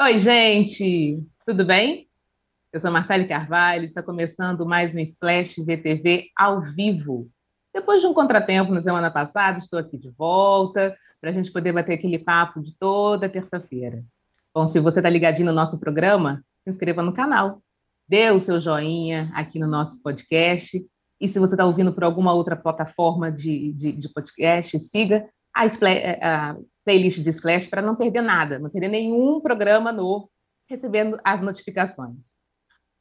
[0.00, 1.20] Oi, gente!
[1.44, 2.08] Tudo bem?
[2.72, 7.28] Eu sou Marcele Carvalho, está começando mais um Splash VTV ao vivo.
[7.74, 11.72] Depois de um contratempo na semana passada, estou aqui de volta para a gente poder
[11.72, 14.04] bater aquele papo de toda terça-feira.
[14.54, 17.60] Bom, se você está ligadinho no nosso programa, se inscreva no canal,
[18.08, 20.80] dê o seu joinha aqui no nosso podcast.
[21.20, 25.66] E se você está ouvindo por alguma outra plataforma de, de, de podcast, siga a,
[25.66, 26.56] Splash, a
[26.88, 30.30] playlist de Splash para não perder nada, não perder nenhum programa novo,
[30.66, 32.16] recebendo as notificações.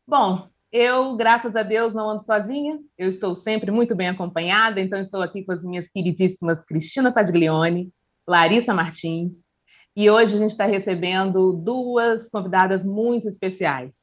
[0.05, 4.99] Bom, eu, graças a Deus, não ando sozinha, eu estou sempre muito bem acompanhada, então
[4.99, 7.89] estou aqui com as minhas queridíssimas Cristina Padiglione,
[8.27, 9.47] Larissa Martins,
[9.95, 13.93] e hoje a gente está recebendo duas convidadas muito especiais.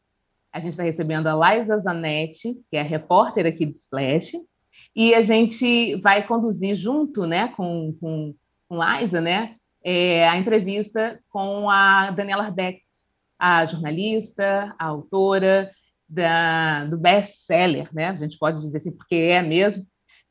[0.50, 4.32] A gente está recebendo a Laisa Zanetti, que é repórter aqui do Splash,
[4.96, 8.34] e a gente vai conduzir junto né, com, com,
[8.66, 8.78] com
[9.20, 12.80] né, é, a entrevista com a Daniela Arbex,
[13.38, 15.70] a jornalista, a autora
[16.08, 18.08] da, do best-seller, né?
[18.08, 19.86] A gente pode dizer assim, porque é mesmo.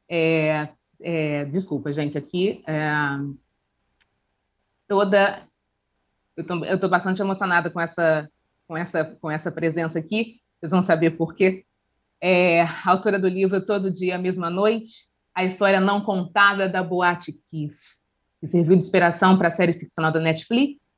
[0.10, 2.84] É, é, desculpa, gente, aqui é,
[4.88, 5.48] toda
[6.36, 8.28] eu estou bastante emocionada com essa,
[8.68, 11.64] com, essa, com essa presença aqui, vocês vão saber por quê.
[12.20, 18.03] É, autora do livro Todo Dia, Mesma Noite, a história não contada da Boate Kiss
[18.44, 20.94] que serviu de inspiração para a série ficcional da Netflix,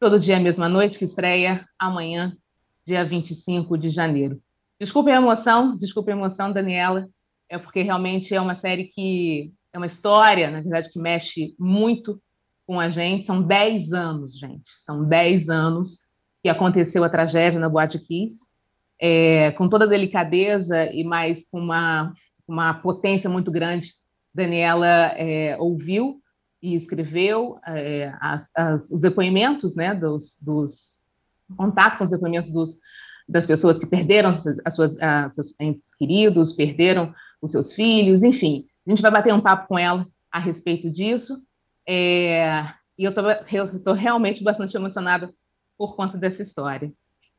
[0.00, 2.36] Todo Dia Mesma Noite, que estreia amanhã,
[2.84, 4.42] dia 25 de janeiro.
[4.80, 7.08] Desculpe a emoção, desculpe a emoção, Daniela,
[7.48, 12.20] é porque realmente é uma série que é uma história, na verdade, que mexe muito
[12.66, 13.24] com a gente.
[13.24, 16.08] São 10 anos, gente, são 10 anos
[16.42, 18.48] que aconteceu a tragédia na Boate Kiss,
[19.00, 22.12] é, com toda a delicadeza e mais com uma,
[22.48, 23.94] uma potência muito grande.
[24.34, 26.20] Daniela é, ouviu
[26.62, 30.98] e escreveu é, as, as, os depoimentos, né, dos, dos
[31.56, 32.78] contato com os depoimentos dos,
[33.28, 38.66] das pessoas que perderam as suas, as seus entes queridos, perderam os seus filhos, enfim.
[38.86, 41.42] A gente vai bater um papo com ela a respeito disso.
[41.86, 42.66] É,
[42.98, 45.32] e eu estou realmente bastante emocionada
[45.76, 46.92] por conta dessa história.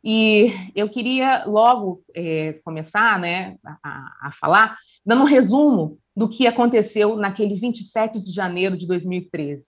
[0.03, 6.46] E eu queria logo é, começar né, a, a, falar, dando um resumo do que
[6.46, 9.68] aconteceu naquele 27 de janeiro de 2013.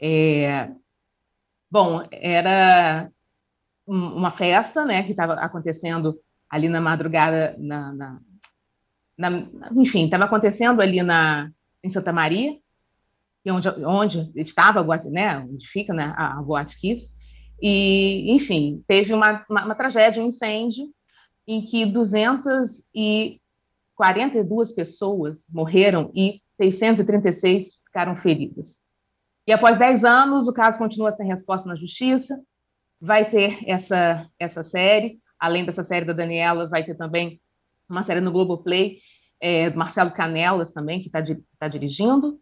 [0.00, 0.70] É,
[1.68, 3.10] bom, era
[3.84, 6.16] uma festa né, que estava acontecendo
[6.48, 8.20] ali na madrugada, na, na,
[9.18, 11.50] na enfim, estava acontecendo ali na,
[11.82, 12.56] em Santa Maria,
[13.44, 17.10] é onde, onde estava né, onde fica né, a, a Boate Kiss,
[17.60, 20.94] e, enfim, teve uma, uma, uma tragédia, um incêndio,
[21.44, 21.84] em que
[24.02, 28.80] 242 pessoas morreram e 636 ficaram feridas.
[29.46, 32.34] E após 10 anos, o caso continua sem resposta na justiça.
[33.00, 37.40] Vai ter essa, essa série, além dessa série da Daniela, vai ter também
[37.88, 38.98] uma série no Globoplay,
[39.40, 41.20] é, do Marcelo Canelas também, que está
[41.58, 42.38] tá dirigindo,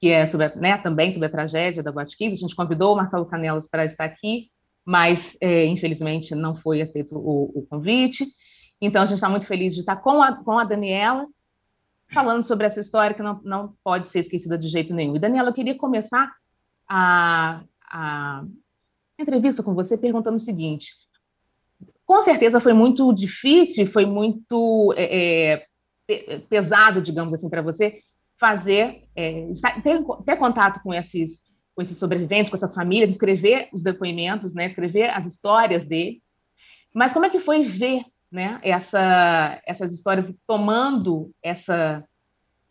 [0.00, 3.26] que é sobre, né, também sobre a tragédia da Boate A gente convidou o Marcelo
[3.26, 4.50] Canelas para estar aqui,
[4.84, 8.26] mas é, infelizmente não foi aceito o, o, convite.
[8.80, 11.26] Então a gente está muito feliz de estar com a, com a Daniela
[12.12, 15.16] falando sobre essa história que não, não pode ser esquecida de jeito nenhum.
[15.16, 16.30] E Daniela, eu queria começar
[16.88, 18.44] a, a
[19.18, 20.92] entrevista com você perguntando o seguinte:
[22.06, 25.66] com certeza foi muito difícil, foi muito é,
[26.08, 28.00] é pesado, digamos assim, para você
[28.38, 29.48] fazer, é,
[29.82, 34.66] ter, ter contato com esses com esses sobreviventes, com essas famílias, escrever os depoimentos, né,
[34.66, 36.22] escrever as histórias deles.
[36.94, 42.04] Mas como é que foi ver, né, essa, essas histórias tomando essa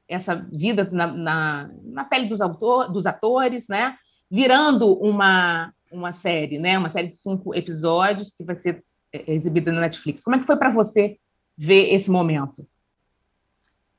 [0.05, 3.95] essa vida na, na, na pele dos, autor, dos atores, né,
[4.29, 9.71] virando uma uma série, né, uma série de cinco episódios que vai ser é, exibida
[9.71, 10.23] na Netflix.
[10.23, 11.17] Como é que foi para você
[11.57, 12.67] ver esse momento?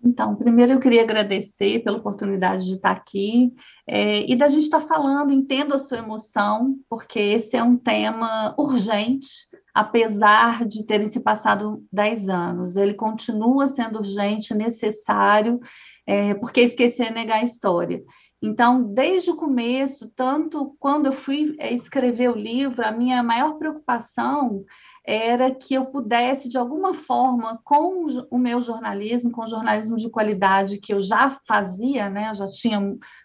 [0.05, 3.55] Então, primeiro eu queria agradecer pela oportunidade de estar aqui
[3.87, 8.55] é, e da gente estar falando, entendo a sua emoção, porque esse é um tema
[8.59, 9.31] urgente,
[9.75, 12.77] apesar de terem se passado 10 anos.
[12.77, 15.59] Ele continua sendo urgente, necessário,
[16.07, 18.03] é, porque esquecer é negar a história.
[18.41, 23.55] Então, desde o começo, tanto quando eu fui é, escrever o livro, a minha maior
[23.55, 24.65] preocupação
[25.07, 30.09] era que eu pudesse, de alguma forma, com o meu jornalismo, com o jornalismo de
[30.09, 32.81] qualidade que eu já fazia, né, eu já tinha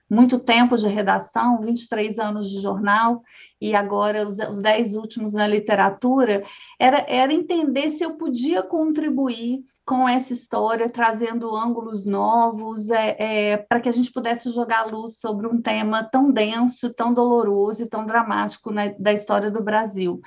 [0.09, 3.21] muito tempo de redação, 23 anos de jornal,
[3.61, 6.43] e agora os, os 10 últimos na literatura,
[6.79, 13.57] era, era entender se eu podia contribuir com essa história, trazendo ângulos novos, é, é,
[13.57, 17.89] para que a gente pudesse jogar luz sobre um tema tão denso, tão doloroso e
[17.89, 20.21] tão dramático né, da história do Brasil.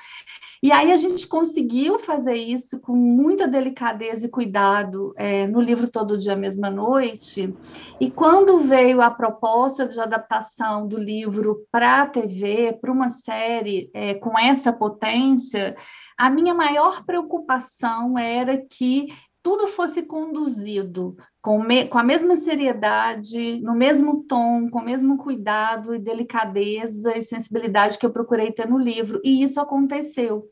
[0.62, 5.90] E aí a gente conseguiu fazer isso com muita delicadeza e cuidado é, no livro
[5.90, 7.52] Todo Dia Mesma Noite.
[8.00, 13.91] E quando veio a proposta de adaptação do livro para a TV, para uma série
[13.95, 15.77] é, com essa potência,
[16.17, 19.09] a minha maior preocupação era que
[19.43, 25.19] tudo fosse conduzido com, me, com a mesma seriedade, no mesmo tom, com o mesmo
[25.19, 30.45] cuidado e delicadeza e sensibilidade que eu procurei ter no livro, e isso aconteceu.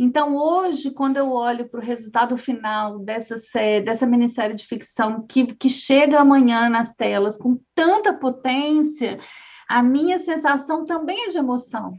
[0.00, 5.26] Então, hoje, quando eu olho para o resultado final dessa série, dessa minissérie de ficção
[5.26, 9.18] que, que chega amanhã nas telas com tanta potência,
[9.68, 11.94] a minha sensação também é de emoção,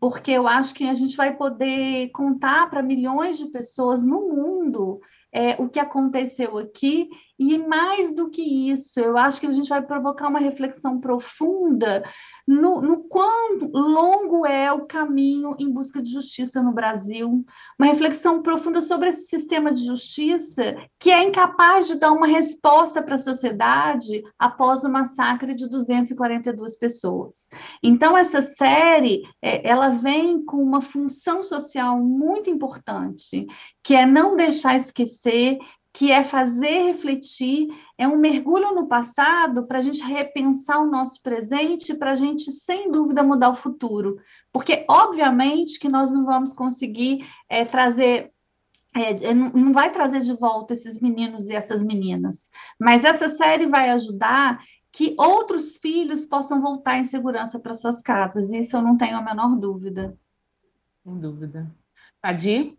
[0.00, 5.00] porque eu acho que a gente vai poder contar para milhões de pessoas no mundo
[5.32, 7.08] é, o que aconteceu aqui,
[7.38, 12.02] e mais do que isso, eu acho que a gente vai provocar uma reflexão profunda
[12.46, 17.44] no, no quão longo é o caminho em busca de justiça no Brasil,
[17.78, 23.02] uma reflexão profunda sobre esse sistema de justiça que é incapaz de dar uma resposta
[23.02, 27.48] para a sociedade após o massacre de 242 pessoas.
[27.82, 33.46] Então, essa série, é, ela vem com uma função social muito importante,
[33.84, 35.17] que é não deixar esquecer
[35.92, 41.20] que é fazer refletir, é um mergulho no passado para a gente repensar o nosso
[41.20, 44.20] presente, para a gente, sem dúvida, mudar o futuro.
[44.52, 48.32] Porque, obviamente, que nós não vamos conseguir é, trazer.
[48.94, 52.48] É, é não vai trazer de volta esses meninos e essas meninas,
[52.78, 54.60] mas essa série vai ajudar
[54.92, 58.50] que outros filhos possam voltar em segurança para suas casas.
[58.50, 60.16] Isso eu não tenho a menor dúvida.
[61.02, 61.68] Sem dúvida.
[62.22, 62.77] Adi?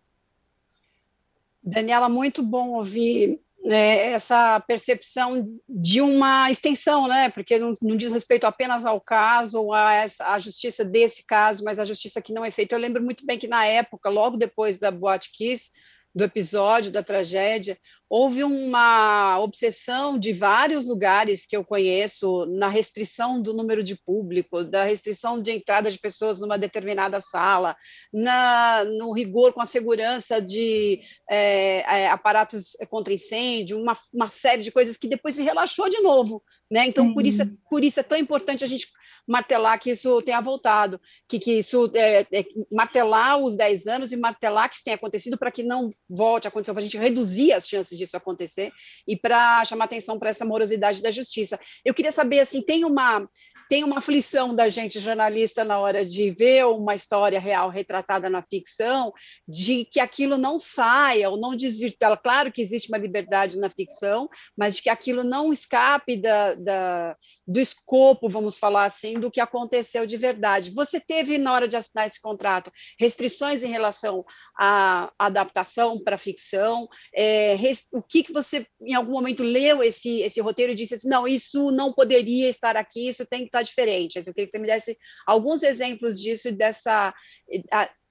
[1.63, 7.29] Daniela, muito bom ouvir né, essa percepção de uma extensão, né?
[7.29, 11.79] Porque não, não diz respeito apenas ao caso ou à, à justiça desse caso, mas
[11.79, 12.75] a justiça que não é feita.
[12.75, 15.71] Eu lembro muito bem que na época, logo depois da Boate Kiss,
[16.13, 17.77] do episódio da tragédia,
[18.09, 24.63] houve uma obsessão de vários lugares que eu conheço na restrição do número de público,
[24.63, 27.75] da restrição de entrada de pessoas numa determinada sala,
[28.11, 34.63] na, no rigor com a segurança de é, é, aparatos contra incêndio, uma, uma série
[34.63, 36.41] de coisas que depois se relaxou de novo.
[36.71, 36.85] Né?
[36.85, 38.87] Então, por, isso, por isso é tão importante a gente
[39.27, 44.17] martelar que isso tenha voltado, que, que isso é, é martelar os 10 anos e
[44.17, 47.53] martelar que isso tenha acontecido para que não volte a acontecer, para a gente reduzir
[47.53, 48.71] as chances disso acontecer
[49.07, 51.59] e para chamar atenção para essa morosidade da justiça.
[51.85, 53.27] Eu queria saber, assim, tem uma
[53.69, 58.41] tem uma aflição da gente jornalista na hora de ver uma história real retratada na
[58.41, 59.13] ficção,
[59.47, 61.99] de que aquilo não saia ou não desvirtue.
[62.23, 64.27] Claro que existe uma liberdade na ficção,
[64.57, 67.15] mas de que aquilo não escape da, da,
[67.47, 70.71] do escopo, vamos falar assim, do que aconteceu de verdade.
[70.71, 74.25] Você teve, na hora de assinar esse contrato, restrições em relação
[74.59, 76.87] à adaptação para a ficção?
[77.15, 77.55] É,
[77.93, 81.27] o que, que você, em algum momento, leu esse, esse roteiro e disse assim, não,
[81.27, 84.17] isso não poderia estar aqui, isso tem que estar diferente.
[84.17, 87.13] Eu queria que você me desse alguns exemplos disso, dessa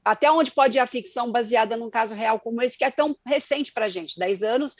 [0.04, 3.14] até onde pode ir a ficção baseada num caso real como esse, que é tão
[3.26, 4.74] recente para a gente, 10 anos,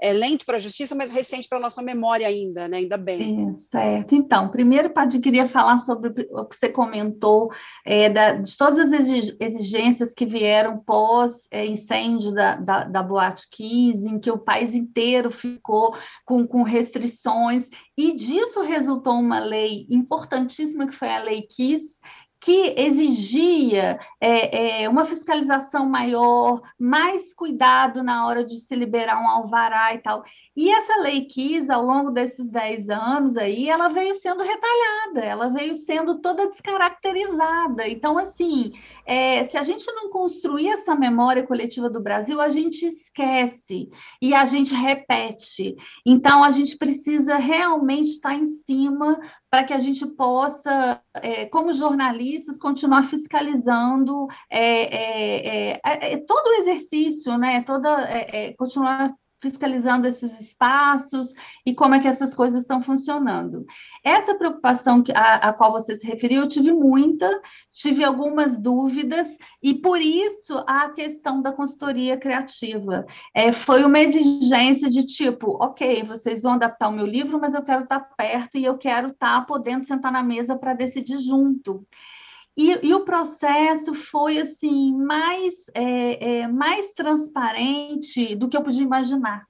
[0.00, 2.78] é lento para a justiça, mas recente para a nossa memória ainda, né?
[2.78, 3.50] Ainda bem.
[3.50, 4.14] É, certo.
[4.14, 7.50] Então, primeiro, Padre, queria falar sobre o que você comentou,
[7.84, 9.08] é, da, de todas as
[9.40, 15.30] exigências que vieram pós-incêndio é, da, da, da Boate 15, em que o país inteiro
[15.30, 22.00] ficou com, com restrições, e disso resultou uma lei importantíssima, que foi a Lei Kiss,
[22.40, 29.28] que exigia é, é, uma fiscalização maior, mais cuidado na hora de se liberar um
[29.28, 30.24] alvará e tal.
[30.56, 35.48] E essa lei quis, ao longo desses 10 anos aí, ela veio sendo retalhada, ela
[35.48, 37.86] veio sendo toda descaracterizada.
[37.86, 38.72] Então, assim,
[39.10, 43.90] é, se a gente não construir essa memória coletiva do Brasil, a gente esquece
[44.22, 45.74] e a gente repete.
[46.06, 49.18] Então, a gente precisa realmente estar em cima
[49.50, 56.46] para que a gente possa, é, como jornalistas, continuar fiscalizando é, é, é, é todo
[56.46, 57.64] o exercício, né?
[57.64, 58.06] Toda,
[58.56, 61.32] continuar fiscalizando esses espaços
[61.64, 63.64] e como é que essas coisas estão funcionando.
[64.04, 67.28] Essa preocupação que, a, a qual você se referiu, eu tive muita,
[67.72, 69.28] tive algumas dúvidas,
[69.62, 73.06] e por isso a questão da consultoria criativa.
[73.34, 77.62] É, foi uma exigência de tipo, ok, vocês vão adaptar o meu livro, mas eu
[77.62, 81.86] quero estar perto e eu quero estar podendo sentar na mesa para decidir junto.
[82.56, 88.82] E, e, o processo foi assim mais, é, é, mais transparente do que eu podia
[88.82, 89.44] imaginar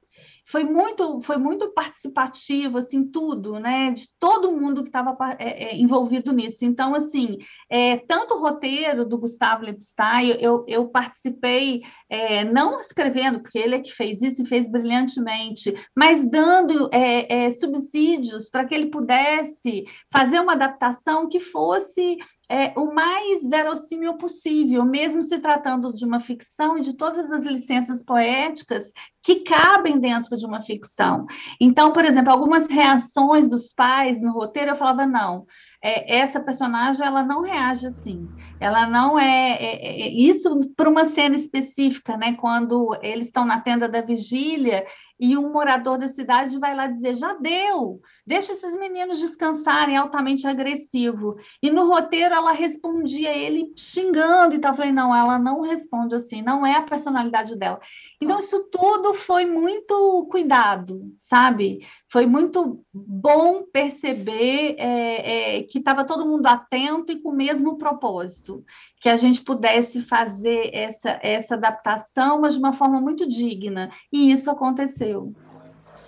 [0.50, 3.92] foi muito, foi muito participativo, assim, tudo, né?
[3.92, 6.64] De todo mundo que estava é, é, envolvido nisso.
[6.64, 7.38] Então, assim,
[7.68, 13.76] é, tanto o roteiro do Gustavo Lepstein, eu, eu participei, é, não escrevendo, porque ele
[13.76, 18.86] é que fez isso e fez brilhantemente, mas dando é, é, subsídios para que ele
[18.86, 22.18] pudesse fazer uma adaptação que fosse
[22.50, 27.44] é, o mais verossímil possível, mesmo se tratando de uma ficção e de todas as
[27.44, 28.90] licenças poéticas
[29.22, 31.26] que cabem dentro de uma ficção.
[31.60, 35.46] Então, por exemplo, algumas reações dos pais no roteiro, eu falava, não,
[35.80, 38.28] é, essa personagem ela não reage assim.
[38.58, 42.34] Ela não é, é, é isso para uma cena específica, né?
[42.34, 44.84] Quando eles estão na tenda da vigília
[45.20, 50.46] e um morador da cidade vai lá dizer: já deu, deixa esses meninos descansarem, altamente
[50.46, 51.36] agressivo.
[51.62, 54.72] E no roteiro ela respondia ele xingando e tal.
[54.72, 57.78] Eu falei: não, ela não responde assim, não é a personalidade dela.
[58.22, 61.86] Então, isso tudo foi muito cuidado, sabe?
[62.10, 67.76] Foi muito bom perceber é, é, que estava todo mundo atento e com o mesmo
[67.76, 68.64] propósito,
[69.00, 73.90] que a gente pudesse fazer essa, essa adaptação, mas de uma forma muito digna.
[74.12, 75.34] E isso aconteceu.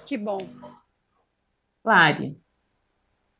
[0.05, 0.39] Que bom.
[1.83, 2.37] Lari.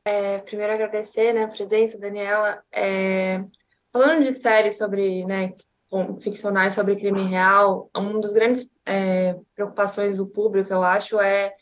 [0.07, 2.65] É, primeiro agradecer né, a presença, Daniela.
[2.73, 3.45] É,
[3.93, 5.53] falando de séries sobre, né,
[6.21, 11.55] ficcionais sobre crime real, uma das grandes é, preocupações do público, eu acho, é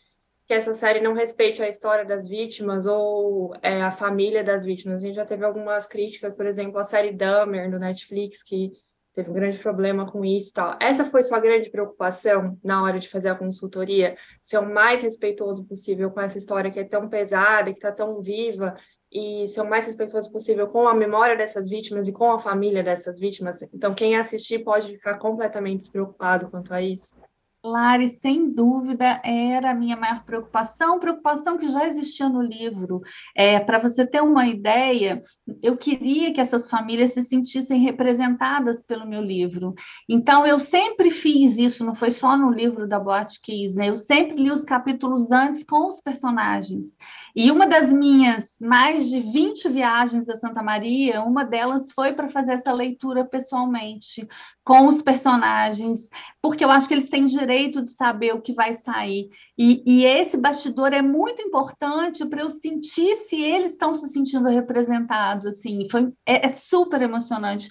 [0.50, 5.00] que essa série não respeite a história das vítimas ou é, a família das vítimas.
[5.00, 8.73] A gente já teve algumas críticas, por exemplo, a série Dahmer, do Netflix, que
[9.14, 10.76] teve um grande problema com isso e tal.
[10.80, 14.16] Essa foi sua grande preocupação na hora de fazer a consultoria?
[14.40, 18.21] Ser o mais respeitoso possível com essa história que é tão pesada, que está tão
[18.21, 18.75] viva,
[19.09, 22.83] e ser o mais respeitoso possível com a memória dessas vítimas e com a família
[22.83, 23.62] dessas vítimas.
[23.73, 27.14] Então, quem assistir pode ficar completamente despreocupado quanto a isso.
[27.62, 33.02] Lari, sem dúvida, era a minha maior preocupação, preocupação que já existia no livro.
[33.36, 35.22] É, Para você ter uma ideia,
[35.62, 39.74] eu queria que essas famílias se sentissem representadas pelo meu livro.
[40.08, 43.90] Então, eu sempre fiz isso, não foi só no livro da Boate Kiss, né?
[43.90, 46.96] Eu sempre li os capítulos antes com os personagens.
[47.36, 52.28] E uma das minhas mais de 20 viagens a Santa Maria, uma delas foi para
[52.28, 54.26] fazer essa leitura pessoalmente,
[54.70, 56.08] com os personagens,
[56.40, 59.28] porque eu acho que eles têm direito de saber o que vai sair.
[59.58, 64.48] E, e esse bastidor é muito importante para eu sentir se eles estão se sentindo
[64.48, 65.44] representados.
[65.44, 67.68] Assim, foi, é, é super emocionante.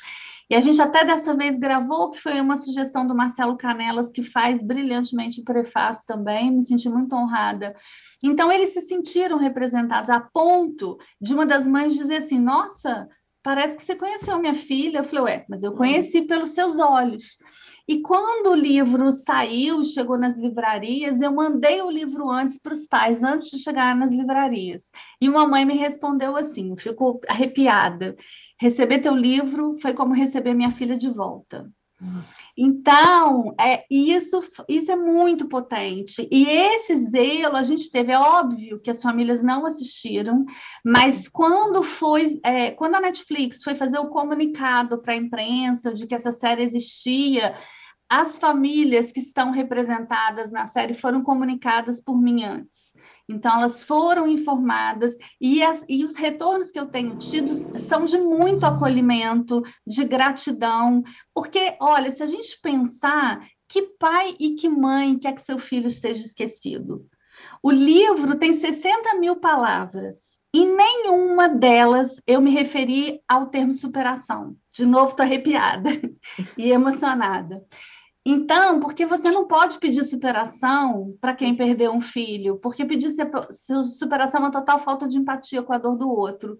[0.50, 4.22] E a gente até dessa vez gravou, que foi uma sugestão do Marcelo Canelas, que
[4.22, 7.77] faz brilhantemente o prefácio também, me senti muito honrada.
[8.22, 13.08] Então, eles se sentiram representados a ponto de uma das mães dizer assim: Nossa,
[13.50, 15.00] parece que você conheceu minha filha.
[15.00, 17.39] Eu falei, ué, mas eu conheci pelos seus olhos.
[17.88, 22.86] E quando o livro saiu, chegou nas livrarias, eu mandei o livro antes para os
[22.86, 24.91] pais, antes de chegar nas livrarias.
[25.20, 28.15] E uma mãe me respondeu assim, ficou arrepiada.
[28.62, 31.68] Receber teu livro foi como receber minha filha de volta.
[32.58, 36.27] Então, é, isso, isso é muito potente.
[36.32, 40.46] E esse zelo a gente teve, é óbvio que as famílias não assistiram,
[40.84, 46.08] mas quando foi, é, quando a Netflix foi fazer o comunicado para a imprensa de
[46.08, 47.56] que essa série existia,
[48.10, 52.91] as famílias que estão representadas na série foram comunicadas por mim antes.
[53.30, 58.18] Então, elas foram informadas e, as, e os retornos que eu tenho tido são de
[58.18, 65.20] muito acolhimento, de gratidão, porque, olha, se a gente pensar que pai e que mãe
[65.20, 67.08] quer que seu filho seja esquecido?
[67.62, 70.40] O livro tem 60 mil palavras.
[70.52, 74.56] e nenhuma delas eu me referi ao termo superação.
[74.74, 75.90] De novo, estou arrepiada
[76.58, 77.64] e emocionada.
[78.26, 83.14] Então, porque você não pode pedir superação para quem perdeu um filho, porque pedir
[83.90, 86.58] superação é uma total falta de empatia com a dor do outro.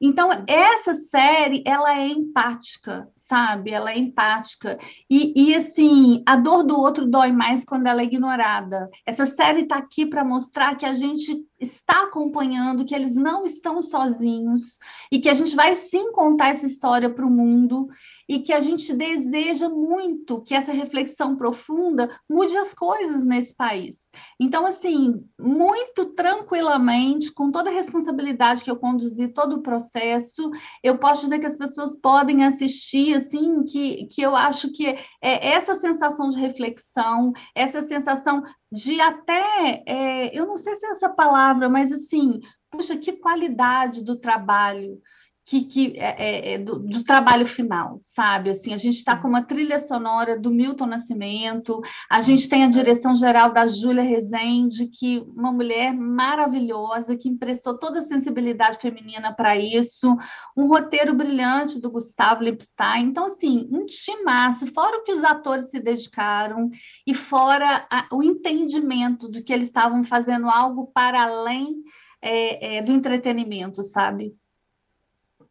[0.00, 3.72] Então, essa série, ela é empática, sabe?
[3.72, 4.78] Ela é empática.
[5.08, 8.88] E, e assim, a dor do outro dói mais quando ela é ignorada.
[9.06, 13.80] Essa série está aqui para mostrar que a gente está acompanhando, que eles não estão
[13.80, 14.78] sozinhos
[15.10, 17.88] e que a gente vai sim contar essa história para o mundo
[18.32, 24.10] e que a gente deseja muito que essa reflexão profunda mude as coisas nesse país.
[24.40, 30.50] Então, assim, muito tranquilamente, com toda a responsabilidade que eu conduzi todo o processo,
[30.82, 35.48] eu posso dizer que as pessoas podem assistir, assim, que, que eu acho que é
[35.52, 41.10] essa sensação de reflexão, essa sensação de até, é, eu não sei se é essa
[41.10, 45.02] palavra, mas assim, puxa, que qualidade do trabalho
[45.44, 48.50] que, que é, é, é, do, do, trabalho final, sabe?
[48.50, 52.70] Assim, a gente está com uma trilha sonora do Milton Nascimento, a gente tem a
[52.70, 59.34] direção geral da Júlia Rezende, que uma mulher maravilhosa, que emprestou toda a sensibilidade feminina
[59.34, 60.16] para isso,
[60.56, 63.06] um roteiro brilhante do Gustavo Lipstein.
[63.06, 66.70] Então, assim, um timaço, fora o que os atores se dedicaram
[67.04, 71.82] e fora a, o entendimento de que eles estavam fazendo algo para além
[72.22, 74.32] é, é, do entretenimento, sabe?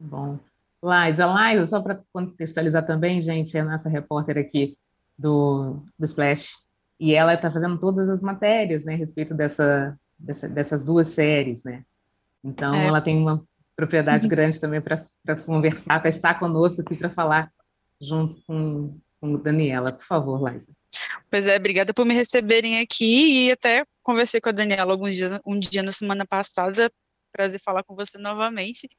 [0.02, 0.40] Bom.
[0.82, 4.76] Laisa, Laisa, só para contextualizar também, gente, é a nossa repórter aqui
[5.18, 6.58] do, do Splash,
[7.00, 11.64] e ela está fazendo todas as matérias, né, a respeito dessa, dessa dessas duas séries,
[11.64, 11.84] né?
[12.44, 12.88] Então, é.
[12.88, 13.44] ela tem uma
[13.76, 15.06] propriedade grande também para
[15.46, 17.52] conversar, para estar conosco aqui para falar
[18.00, 19.92] junto com, com Daniela.
[19.92, 20.72] Por favor, Laisa.
[21.30, 25.40] Pois é, obrigada por me receberem aqui e até conversei com a Daniela alguns dias,
[25.46, 26.92] um dia na semana passada,
[27.32, 28.90] prazer falar com você novamente.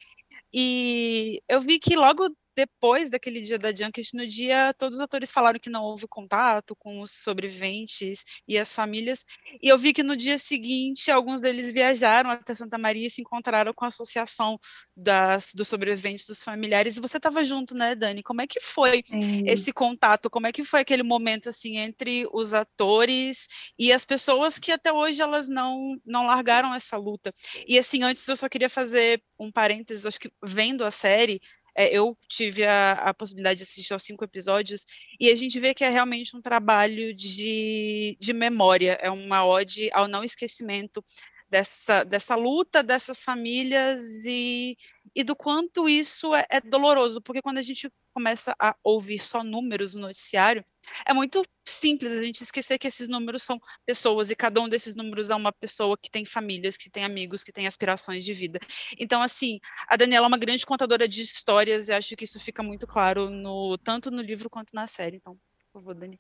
[0.54, 5.30] E eu vi que logo depois daquele dia da Junket, no dia, todos os atores
[5.30, 9.24] falaram que não houve contato com os sobreviventes e as famílias.
[9.62, 13.20] E eu vi que no dia seguinte, alguns deles viajaram até Santa Maria e se
[13.20, 14.58] encontraram com a associação
[14.96, 16.96] das, dos sobreviventes, dos familiares.
[16.96, 18.22] E você estava junto, né, Dani?
[18.22, 19.44] Como é que foi Sim.
[19.46, 20.30] esse contato?
[20.30, 23.46] Como é que foi aquele momento, assim, entre os atores
[23.78, 27.32] e as pessoas que até hoje elas não, não largaram essa luta?
[27.66, 31.40] E, assim, antes eu só queria fazer um parênteses, acho que vendo a série,
[31.74, 34.84] é, eu tive a, a, possibilidade de assistir aos cinco episódios
[35.18, 39.88] e a gente vê que é realmente um trabalho de, de memória, é uma ode
[39.92, 41.02] ao não esquecimento
[41.52, 44.74] dessa, dessa luta dessas famílias e,
[45.14, 49.44] e do quanto isso é, é doloroso, porque quando a gente começa a ouvir só
[49.44, 50.64] números no noticiário,
[51.06, 54.96] é muito simples a gente esquecer que esses números são pessoas e cada um desses
[54.96, 58.58] números é uma pessoa que tem famílias, que tem amigos, que tem aspirações de vida.
[58.98, 62.62] Então, assim, a Daniela é uma grande contadora de histórias e acho que isso fica
[62.62, 65.18] muito claro no tanto no livro quanto na série.
[65.18, 65.34] Então,
[65.70, 66.18] por favor, Dani.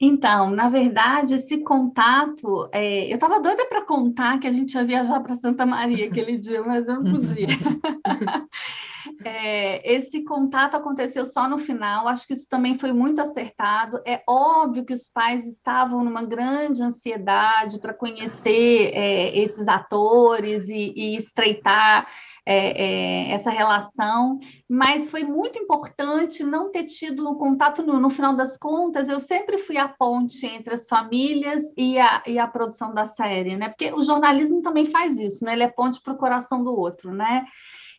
[0.00, 4.84] Então, na verdade, esse contato, é, eu estava doida para contar que a gente ia
[4.84, 7.48] viajar para Santa Maria aquele dia, mas eu não podia.
[9.24, 14.00] é, esse contato aconteceu só no final, acho que isso também foi muito acertado.
[14.06, 20.92] É óbvio que os pais estavam numa grande ansiedade para conhecer é, esses atores e,
[20.96, 22.06] e estreitar
[22.50, 28.34] é, é, essa relação, mas foi muito importante não ter tido contato no, no, final
[28.34, 29.10] das contas.
[29.10, 33.54] Eu sempre fui a ponte entre as famílias e a, e a produção da série,
[33.54, 33.68] né?
[33.68, 35.52] Porque o jornalismo também faz isso, né?
[35.52, 37.44] Ele é ponte para o coração do outro, né?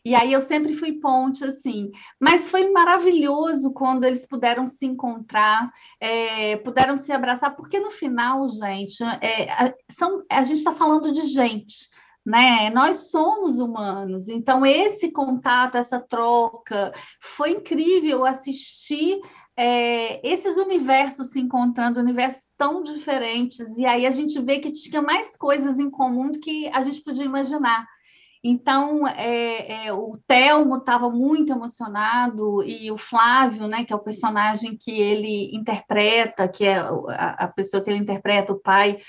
[0.03, 1.91] E aí eu sempre fui ponte, assim.
[2.19, 8.47] Mas foi maravilhoso quando eles puderam se encontrar, é, puderam se abraçar, porque no final,
[8.47, 11.89] gente, é, a, são, a gente está falando de gente
[12.25, 12.69] né?
[12.69, 19.19] Nós somos humanos, então esse contato, essa troca, foi incrível assistir
[19.57, 25.01] é, esses universos se encontrando, universos tão diferentes, e aí a gente vê que tinha
[25.01, 27.85] mais coisas em comum do que a gente podia imaginar.
[28.41, 34.03] Então, é, é, o Telmo estava muito emocionado e o Flávio, né, que é o
[34.03, 38.99] personagem que ele interpreta, que é a, a pessoa que ele interpreta, o pai,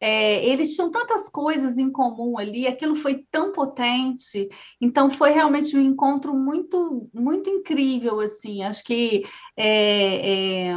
[0.00, 4.48] é, eles tinham tantas coisas em comum ali, aquilo foi tão potente.
[4.80, 8.62] Então, foi realmente um encontro muito, muito incrível, assim.
[8.62, 9.24] Acho que
[9.54, 10.74] é, é,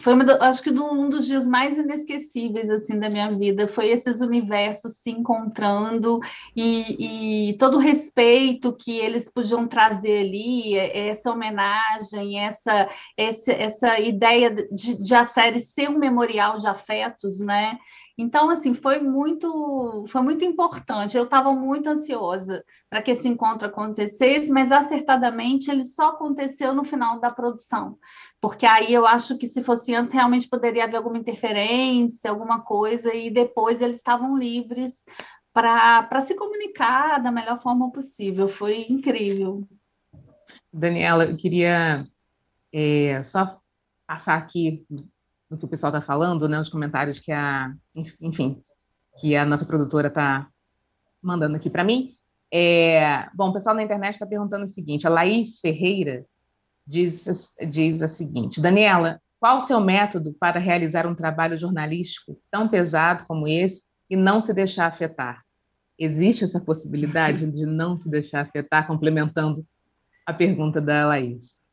[0.00, 4.20] foi uma, acho que um dos dias mais inesquecíveis assim da minha vida foi esses
[4.20, 6.18] universos se encontrando
[6.54, 14.00] e, e todo o respeito que eles podiam trazer ali, essa homenagem, essa, essa, essa
[14.00, 17.78] ideia de, de a série ser um memorial de afetos, né?
[18.16, 21.16] Então, assim, foi muito, foi muito importante.
[21.16, 26.84] Eu estava muito ansiosa para que esse encontro acontecesse, mas acertadamente ele só aconteceu no
[26.84, 27.98] final da produção,
[28.40, 33.12] porque aí eu acho que se fosse antes realmente poderia haver alguma interferência, alguma coisa,
[33.12, 35.04] e depois eles estavam livres
[35.54, 38.48] para se comunicar da melhor forma possível.
[38.48, 39.66] Foi incrível.
[40.72, 42.02] Daniela, eu queria
[42.72, 43.60] é, só
[44.04, 44.84] passar aqui
[45.48, 47.72] no que o pessoal está falando, né, os comentários que a,
[48.20, 48.60] enfim,
[49.20, 50.48] que a nossa produtora está
[51.22, 52.16] mandando aqui para mim.
[52.52, 56.26] É, bom, o pessoal na internet está perguntando o seguinte: a Laís Ferreira
[56.84, 62.68] diz, diz a seguinte: Daniela, qual o seu método para realizar um trabalho jornalístico tão
[62.68, 65.42] pesado como esse e não se deixar afetar?
[65.98, 69.64] Existe essa possibilidade de não se deixar afetar, complementando
[70.26, 71.64] a pergunta da Laís?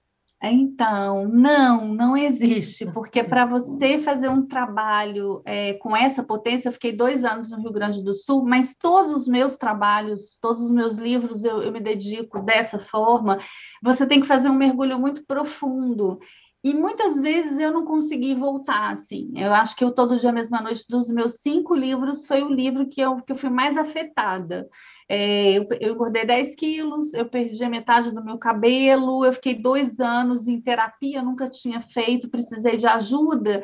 [0.43, 6.73] Então, não, não existe, porque para você fazer um trabalho é, com essa potência, eu
[6.73, 10.71] fiquei dois anos no Rio Grande do Sul, mas todos os meus trabalhos, todos os
[10.71, 13.37] meus livros eu, eu me dedico dessa forma.
[13.83, 16.19] Você tem que fazer um mergulho muito profundo.
[16.63, 19.31] E muitas vezes eu não consegui voltar, assim.
[19.35, 22.87] Eu acho que o Todo Dia Mesma Noite, dos meus cinco livros, foi o livro
[22.87, 24.69] que eu, que eu fui mais afetada.
[25.09, 29.55] É, eu, eu engordei 10 quilos, eu perdi a metade do meu cabelo, eu fiquei
[29.55, 33.63] dois anos em terapia, nunca tinha feito, precisei de ajuda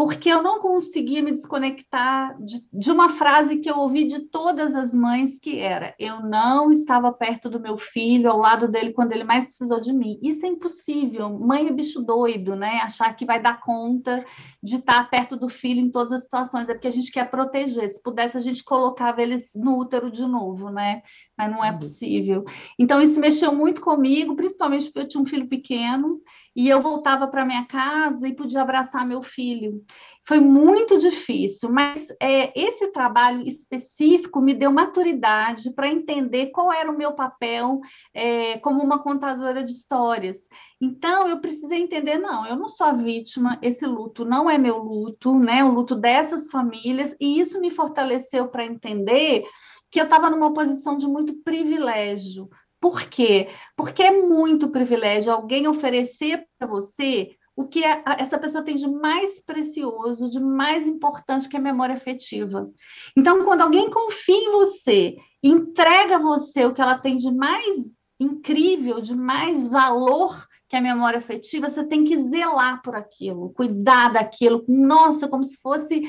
[0.00, 4.74] porque eu não conseguia me desconectar de, de, uma frase que eu ouvi de todas
[4.74, 9.12] as mães, que era: eu não estava perto do meu filho, ao lado dele, quando
[9.12, 10.18] ele mais precisou de mim.
[10.22, 11.28] Isso é impossível.
[11.38, 12.80] Mãe é bicho doido, né?
[12.82, 14.24] Achar que vai dar conta
[14.62, 16.66] de estar perto do filho em todas as situações.
[16.70, 17.90] É porque a gente quer proteger.
[17.90, 21.02] Se pudesse, a gente colocava eles no útero de novo, né?
[21.36, 21.78] Mas não é uhum.
[21.78, 22.46] possível.
[22.78, 26.22] Então, isso mexeu muito comigo, principalmente porque eu tinha um filho pequeno
[26.54, 29.84] e eu voltava para minha casa e podia abraçar meu filho.
[30.26, 36.90] Foi muito difícil, mas é, esse trabalho específico me deu maturidade para entender qual era
[36.90, 37.80] o meu papel
[38.12, 40.48] é, como uma contadora de histórias.
[40.80, 44.78] Então, eu precisei entender, não, eu não sou a vítima, esse luto não é meu
[44.78, 45.64] luto, né?
[45.64, 49.44] O luto dessas famílias, e isso me fortaleceu para entender
[49.90, 52.48] que eu estava numa posição de muito privilégio,
[52.80, 53.48] por quê?
[53.76, 59.38] Porque é muito privilégio alguém oferecer para você o que essa pessoa tem de mais
[59.40, 62.70] precioso, de mais importante que a memória afetiva.
[63.14, 68.00] Então, quando alguém confia em você, entrega a você o que ela tem de mais
[68.18, 74.12] incrível, de mais valor que a memória afetiva, você tem que zelar por aquilo, cuidar
[74.12, 76.02] daquilo, nossa, como se fosse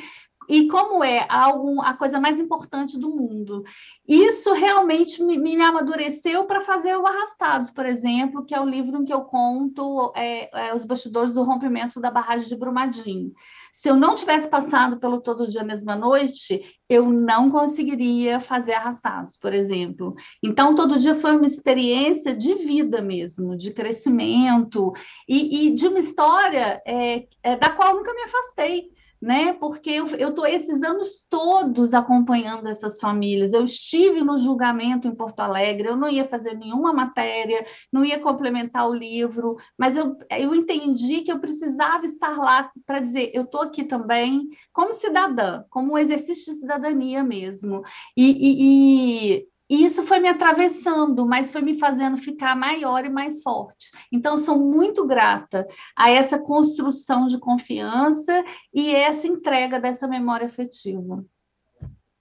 [0.51, 3.63] e como é algo, a coisa mais importante do mundo.
[4.05, 8.97] Isso realmente me, me amadureceu para fazer o Arrastados, por exemplo, que é o livro
[8.97, 13.31] em que eu conto é, é, os bastidores do rompimento da barragem de Brumadinho.
[13.73, 19.37] Se eu não tivesse passado pelo Todo Dia Mesma Noite, eu não conseguiria fazer Arrastados,
[19.37, 20.15] por exemplo.
[20.43, 24.91] Então, todo dia foi uma experiência de vida mesmo, de crescimento
[25.25, 29.53] e, e de uma história é, é da qual nunca me afastei né?
[29.53, 33.53] Porque eu estou esses anos todos acompanhando essas famílias.
[33.53, 38.19] Eu estive no julgamento em Porto Alegre, eu não ia fazer nenhuma matéria, não ia
[38.19, 43.43] complementar o livro, mas eu, eu entendi que eu precisava estar lá para dizer, eu
[43.43, 47.83] estou aqui também como cidadã, como um exercício de cidadania mesmo.
[48.17, 53.09] E, e, e e isso foi me atravessando, mas foi me fazendo ficar maior e
[53.09, 53.89] mais forte.
[54.11, 61.23] Então, sou muito grata a essa construção de confiança e essa entrega dessa memória afetiva.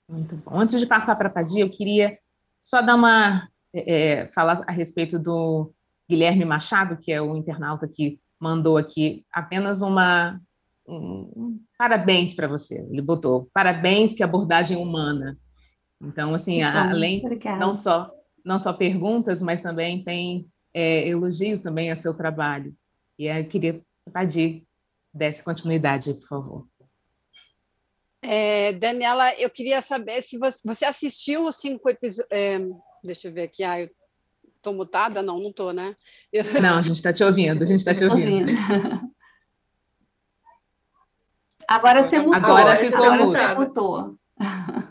[0.09, 0.61] Muito bom.
[0.61, 2.17] Antes de passar para a Padia, eu queria
[2.63, 3.49] só dar uma.
[3.75, 5.73] É, falar a respeito do
[6.09, 10.41] Guilherme Machado, que é o internauta que mandou aqui apenas uma.
[10.87, 12.77] Um, parabéns para você.
[12.89, 15.37] Ele botou parabéns, que abordagem humana.
[16.01, 17.23] Então, assim, além
[17.59, 18.11] não só
[18.45, 22.75] não só perguntas, mas também tem é, elogios também a seu trabalho.
[23.19, 23.83] E eu queria
[24.13, 24.65] pedir
[25.13, 26.67] desse continuidade, por favor.
[28.23, 32.33] É, Daniela, eu queria saber se você, você assistiu os cinco episódios.
[32.33, 32.59] É,
[33.03, 33.63] deixa eu ver aqui.
[33.63, 33.91] Ah, eu
[34.57, 35.23] estou mutada?
[35.23, 35.95] Não, não estou, né?
[36.33, 36.45] Eu...
[36.63, 38.53] Não, a gente está te ouvindo, a gente está te ouvindo.
[41.67, 42.35] Agora você mutou.
[42.35, 44.19] Agora ficou agora você mutou.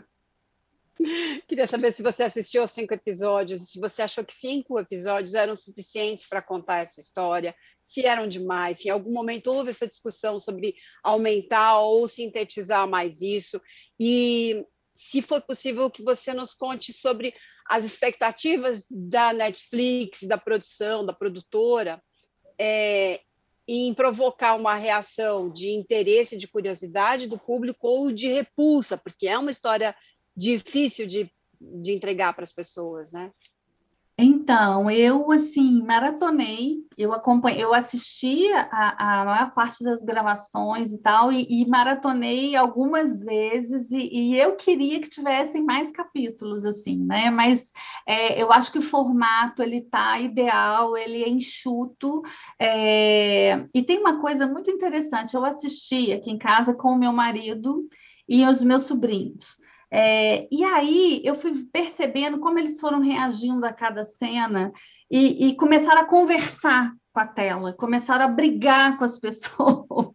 [1.48, 5.56] Queria saber se você assistiu aos cinco episódios, se você achou que cinco episódios eram
[5.56, 10.38] suficientes para contar essa história, se eram demais, se em algum momento houve essa discussão
[10.38, 13.60] sobre aumentar ou sintetizar mais isso,
[13.98, 17.34] e se for possível que você nos conte sobre
[17.66, 22.02] as expectativas da Netflix, da produção, da produtora,
[22.58, 23.20] é,
[23.66, 29.38] em provocar uma reação de interesse, de curiosidade do público ou de repulsa, porque é
[29.38, 29.94] uma história
[30.36, 33.32] difícil de, de entregar para as pessoas, né?
[34.22, 41.00] Então, eu, assim, maratonei, eu acompanhei, eu assisti a, a maior parte das gravações e
[41.00, 46.98] tal, e, e maratonei algumas vezes, e, e, eu queria que tivessem mais capítulos, assim,
[46.98, 47.30] né?
[47.30, 47.72] Mas
[48.06, 52.20] é, eu acho que o formato, ele tá ideal, ele é enxuto,
[52.58, 53.66] é...
[53.72, 57.88] e tem uma coisa muito interessante, eu assisti aqui em casa com o meu marido
[58.28, 59.56] e os meus sobrinhos,
[59.92, 64.72] é, e aí eu fui percebendo como eles foram reagindo a cada cena
[65.10, 70.14] e, e começaram a conversar com a tela, começaram a brigar com as pessoas.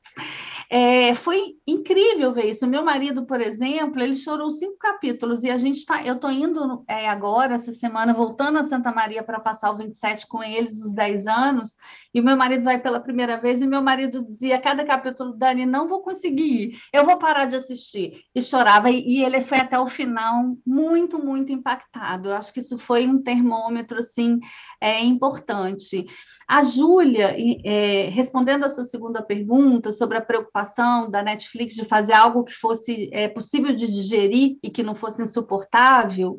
[0.77, 2.67] É, foi incrível ver isso.
[2.67, 6.05] Meu marido, por exemplo, ele chorou cinco capítulos e a gente está.
[6.05, 10.27] Eu estou indo é, agora, essa semana, voltando a Santa Maria para passar o 27
[10.27, 11.77] com eles, os 10 anos,
[12.13, 15.65] e meu marido vai pela primeira vez, e meu marido dizia a cada capítulo, Dani,
[15.65, 18.25] não vou conseguir, eu vou parar de assistir.
[18.35, 22.27] E chorava, e ele foi até o final muito, muito impactado.
[22.27, 24.41] Eu acho que isso foi um termômetro assim,
[24.81, 26.05] é, importante.
[26.47, 32.13] A Júlia, é, respondendo a sua segunda pergunta sobre a preocupação da Netflix de fazer
[32.13, 36.37] algo que fosse é, possível de digerir e que não fosse insuportável,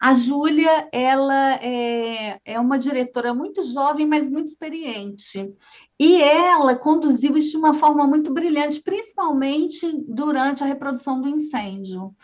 [0.00, 5.52] a Júlia, ela é, é uma diretora muito jovem, mas muito experiente.
[5.98, 12.14] E ela conduziu isso de uma forma muito brilhante, principalmente durante a reprodução do incêndio.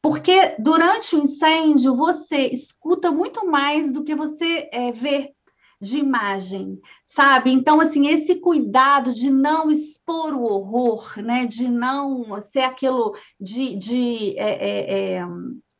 [0.00, 5.34] Porque durante o incêndio você escuta muito mais do que você é, vê
[5.80, 7.52] de imagem, sabe?
[7.52, 11.46] Então, assim, esse cuidado de não expor o horror, né?
[11.46, 15.26] De não ser aquilo de, de é, é, é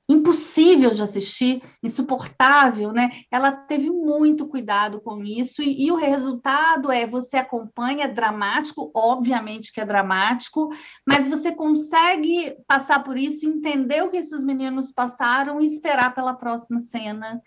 [0.08, 3.10] impossível de assistir, insuportável, né?
[3.30, 8.90] Ela teve muito cuidado com isso e, e, o resultado é você acompanha, é dramático,
[8.94, 10.68] obviamente que é dramático,
[11.06, 16.34] mas você consegue passar por isso, entender o que esses meninos passaram e esperar pela
[16.34, 17.40] próxima cena.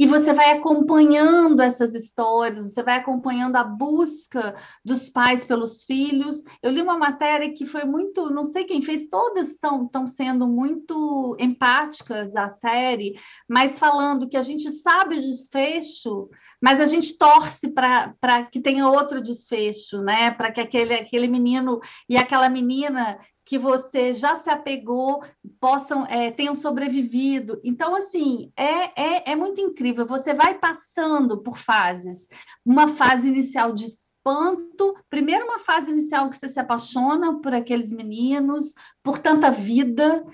[0.00, 6.42] E você vai acompanhando essas histórias, você vai acompanhando a busca dos pais pelos filhos.
[6.62, 10.48] Eu li uma matéria que foi muito, não sei quem fez, todas são estão sendo
[10.48, 16.30] muito empáticas à série, mas falando que a gente sabe o desfecho,
[16.62, 20.30] mas a gente torce para que tenha outro desfecho, né?
[20.30, 23.18] Para que aquele, aquele menino e aquela menina
[23.50, 25.24] que você já se apegou
[25.58, 27.60] possam é, tenham sobrevivido.
[27.64, 30.06] Então, assim, é, é, é muito incrível.
[30.06, 32.28] Você vai passando por fases.
[32.64, 37.90] Uma fase inicial de espanto, primeiro uma fase inicial que você se apaixona por aqueles
[37.90, 40.24] meninos, por tanta vida,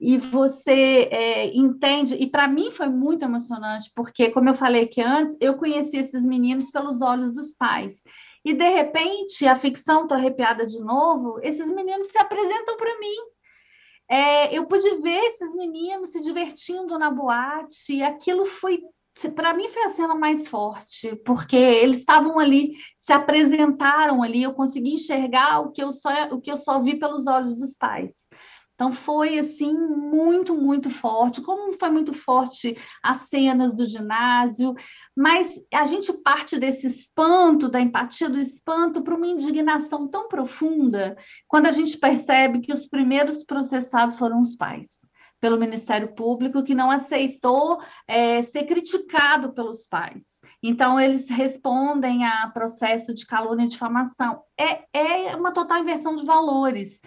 [0.00, 2.16] e você é, entende.
[2.16, 6.26] E para mim foi muito emocionante, porque, como eu falei aqui antes, eu conheci esses
[6.26, 8.02] meninos pelos olhos dos pais.
[8.44, 13.14] E de repente, a ficção, tô arrepiada de novo, esses meninos se apresentam para mim.
[14.06, 18.82] É, eu pude ver esses meninos se divertindo na boate, e aquilo foi,
[19.34, 24.52] para mim, foi a cena mais forte, porque eles estavam ali, se apresentaram ali, eu
[24.52, 28.28] consegui enxergar o que eu só, o que eu só vi pelos olhos dos pais.
[28.74, 31.40] Então foi assim muito, muito forte.
[31.40, 34.74] Como foi muito forte as cenas do ginásio,
[35.16, 41.16] mas a gente parte desse espanto, da empatia do espanto, para uma indignação tão profunda
[41.46, 45.00] quando a gente percebe que os primeiros processados foram os pais
[45.40, 50.40] pelo Ministério Público, que não aceitou é, ser criticado pelos pais.
[50.62, 54.40] Então, eles respondem a processo de calúnia e difamação.
[54.58, 57.02] É, é uma total inversão de valores.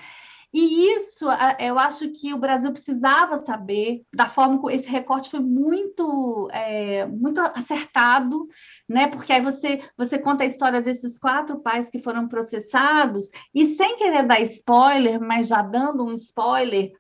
[0.54, 1.26] E isso,
[1.60, 7.06] eu acho que o Brasil precisava saber da forma como esse recorte foi muito, é,
[7.06, 8.48] muito acertado,
[8.88, 9.08] né?
[9.08, 13.98] Porque aí você, você conta a história desses quatro pais que foram processados, e sem
[13.98, 16.92] querer dar spoiler, mas já dando um spoiler,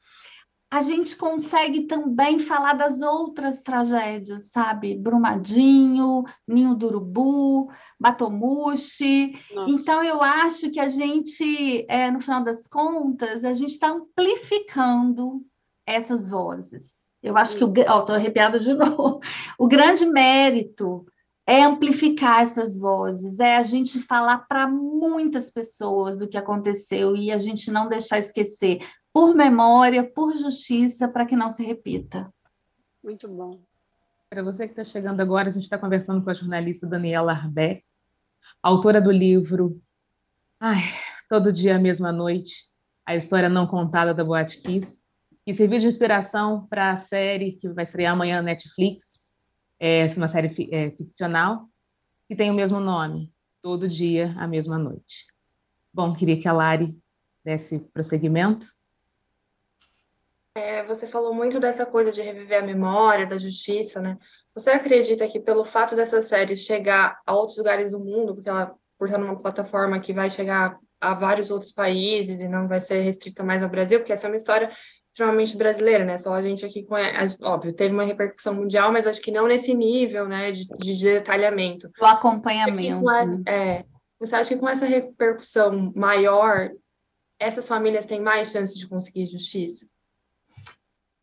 [0.69, 4.95] a gente consegue também falar das outras tragédias, sabe?
[4.95, 9.33] Brumadinho, Ninho do Urubu, Batomushi.
[9.67, 15.41] Então, eu acho que a gente, é, no final das contas, a gente está amplificando
[15.85, 17.07] essas vozes.
[17.23, 17.73] Eu acho que o.
[17.73, 19.21] Estou arrepiada de novo.
[19.57, 21.05] O grande mérito
[21.47, 27.31] é amplificar essas vozes, é a gente falar para muitas pessoas do que aconteceu e
[27.31, 28.79] a gente não deixar esquecer
[29.17, 32.31] por memória, por justiça, para que não se repita.
[33.03, 33.59] Muito bom.
[34.29, 37.83] Para você que está chegando agora, a gente está conversando com a jornalista Daniela Arbeck,
[38.61, 39.81] autora do livro
[40.59, 40.83] Ai,
[41.27, 42.69] Todo Dia, Mesma Noite,
[43.03, 45.01] a história não contada da Boate Kiss,
[45.43, 49.19] que serviu de inspiração para a série que vai estrear amanhã na Netflix,
[49.79, 51.67] é uma série é, ficcional,
[52.27, 55.25] que tem o mesmo nome, Todo Dia, a Mesma Noite.
[55.91, 56.95] Bom, queria que a Lari
[57.43, 58.76] desse prosseguimento.
[60.57, 64.17] É, você falou muito dessa coisa de reviver a memória, da justiça, né?
[64.55, 68.75] Você acredita que pelo fato dessa série chegar a outros lugares do mundo, porque ela
[68.97, 73.01] por estar numa plataforma que vai chegar a vários outros países e não vai ser
[73.01, 74.71] restrita mais ao Brasil, porque essa é uma história
[75.11, 76.17] extremamente brasileira, né?
[76.17, 79.75] Só a gente aqui conhece, óbvio, teve uma repercussão mundial, mas acho que não nesse
[79.75, 81.89] nível, né, de, de detalhamento.
[82.01, 83.07] O acompanhamento.
[83.45, 83.85] É, é,
[84.19, 86.71] você acha que com essa repercussão maior,
[87.39, 89.87] essas famílias têm mais chances de conseguir justiça?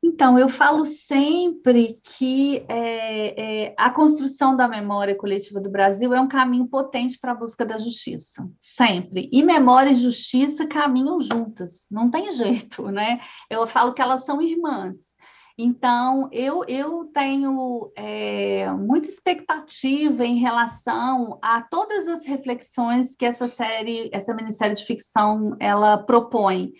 [0.07, 6.21] Então, eu falo sempre que é, é, a construção da memória coletiva do Brasil é
[6.21, 9.31] um caminho potente para a busca da justiça, sempre.
[9.33, 13.19] E memória e justiça caminham juntas, não tem jeito, né?
[13.49, 15.15] Eu falo que elas são irmãs.
[15.57, 23.49] Então, eu, eu tenho é, muita expectativa em relação a todas as reflexões que essa
[23.49, 26.75] série, essa minissérie de ficção, ela propõe.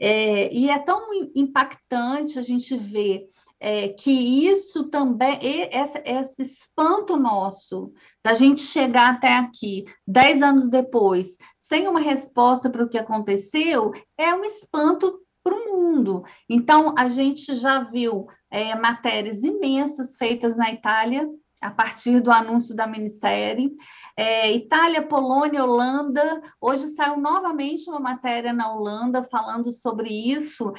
[0.00, 3.26] É, e é tão impactante a gente ver
[3.60, 5.38] é, que isso também,
[5.70, 7.92] esse, esse espanto nosso
[8.24, 13.92] da gente chegar até aqui, dez anos depois, sem uma resposta para o que aconteceu,
[14.16, 16.24] é um espanto para o mundo.
[16.48, 21.28] Então, a gente já viu é, matérias imensas feitas na Itália,
[21.60, 23.70] a partir do anúncio da minissérie.
[24.16, 26.42] É, Itália, Polônia, Holanda.
[26.60, 30.72] Hoje saiu novamente uma matéria na Holanda falando sobre isso.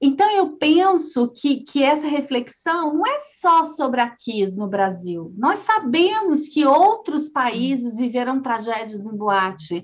[0.00, 5.32] Então, eu penso que, que essa reflexão não é só sobre aqui no Brasil.
[5.38, 9.82] Nós sabemos que outros países viveram tragédias em boate.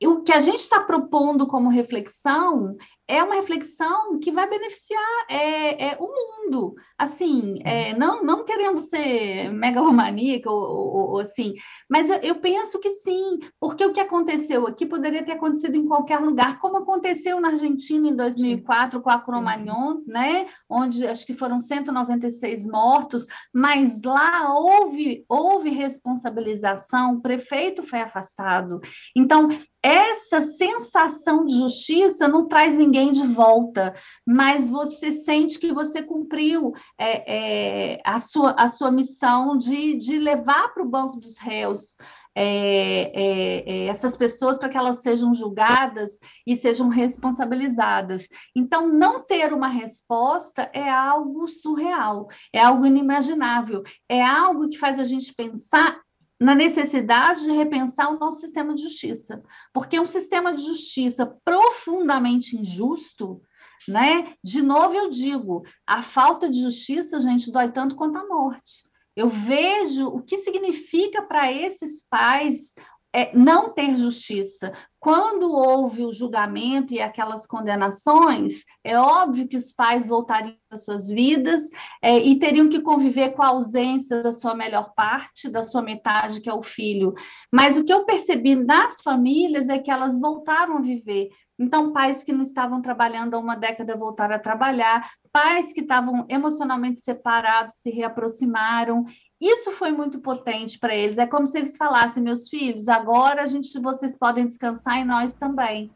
[0.00, 2.76] E o que a gente está propondo como reflexão
[3.12, 8.78] é uma reflexão que vai beneficiar é, é o mundo, assim, é, não, não querendo
[8.80, 11.52] ser megalomaníaca ou, ou, ou, assim,
[11.90, 15.86] mas eu, eu, penso que sim, porque o que aconteceu aqui poderia ter acontecido em
[15.86, 19.04] qualquer lugar, como aconteceu na Argentina em 2004 sim.
[19.04, 27.16] com a Cromagnon, né, onde acho que foram 196 mortos, mas lá houve, houve responsabilização,
[27.16, 28.80] o prefeito foi afastado,
[29.14, 29.50] então
[29.82, 36.72] essa sensação de justiça não traz ninguém de volta, mas você sente que você cumpriu
[36.96, 41.96] é, é, a, sua, a sua missão de, de levar para o banco dos réus
[42.34, 48.28] é, é, é essas pessoas para que elas sejam julgadas e sejam responsabilizadas.
[48.54, 54.98] Então, não ter uma resposta é algo surreal, é algo inimaginável, é algo que faz
[54.98, 56.00] a gente pensar
[56.42, 59.40] na necessidade de repensar o nosso sistema de justiça,
[59.72, 63.40] porque um sistema de justiça profundamente injusto,
[63.86, 64.34] né?
[64.42, 68.84] De novo eu digo, a falta de justiça, gente, dói tanto quanto a morte.
[69.14, 72.74] Eu vejo o que significa para esses pais
[73.12, 74.72] é, não ter justiça.
[74.98, 81.08] Quando houve o julgamento e aquelas condenações, é óbvio que os pais voltariam às suas
[81.08, 81.68] vidas
[82.00, 86.40] é, e teriam que conviver com a ausência da sua melhor parte, da sua metade,
[86.40, 87.14] que é o filho.
[87.52, 91.30] Mas o que eu percebi nas famílias é que elas voltaram a viver.
[91.58, 96.26] Então, pais que não estavam trabalhando há uma década voltaram a trabalhar, pais que estavam
[96.28, 99.04] emocionalmente separados se reaproximaram
[99.46, 101.18] isso foi muito potente para eles.
[101.18, 105.34] É como se eles falassem, meus filhos, agora a gente, vocês podem descansar e nós
[105.34, 105.90] também.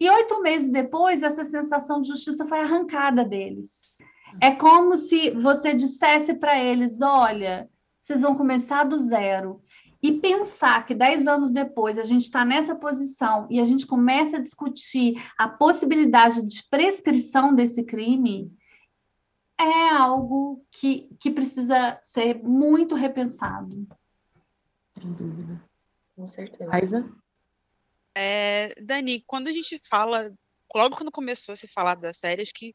[0.00, 3.98] E oito meses depois, essa sensação de justiça foi arrancada deles.
[4.40, 7.68] É como se você dissesse para eles: olha,
[8.00, 9.60] vocês vão começar do zero.
[10.00, 14.36] E pensar que dez anos depois a gente está nessa posição e a gente começa
[14.36, 18.48] a discutir a possibilidade de prescrição desse crime,
[19.60, 23.86] é algo que, que precisa ser muito repensado.
[24.96, 25.62] Sem dúvida.
[26.14, 26.70] Com certeza.
[26.72, 27.12] Aiza?
[28.14, 30.32] É, Dani, quando a gente fala,
[30.74, 32.74] logo quando começou a se falar da série, acho que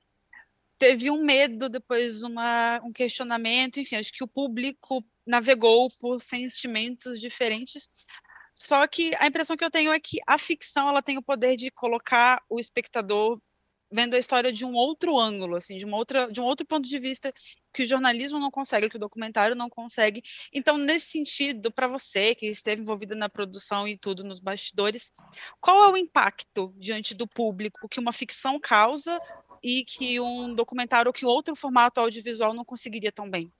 [0.78, 7.20] teve um medo, depois uma, um questionamento, enfim, acho que o público navegou por sentimentos
[7.20, 8.06] diferentes.
[8.54, 11.56] Só que a impressão que eu tenho é que a ficção ela tem o poder
[11.56, 13.40] de colocar o espectador
[13.94, 16.90] vendo a história de um outro ângulo, assim, de uma outra, de um outro ponto
[16.90, 17.32] de vista
[17.72, 20.24] que o jornalismo não consegue, que o documentário não consegue.
[20.52, 25.12] Então, nesse sentido, para você que esteve envolvida na produção e tudo nos bastidores,
[25.62, 29.20] qual é o impacto diante do público que uma ficção causa
[29.64, 33.52] e que um documentário ou que outro formato audiovisual não conseguiria tão bem?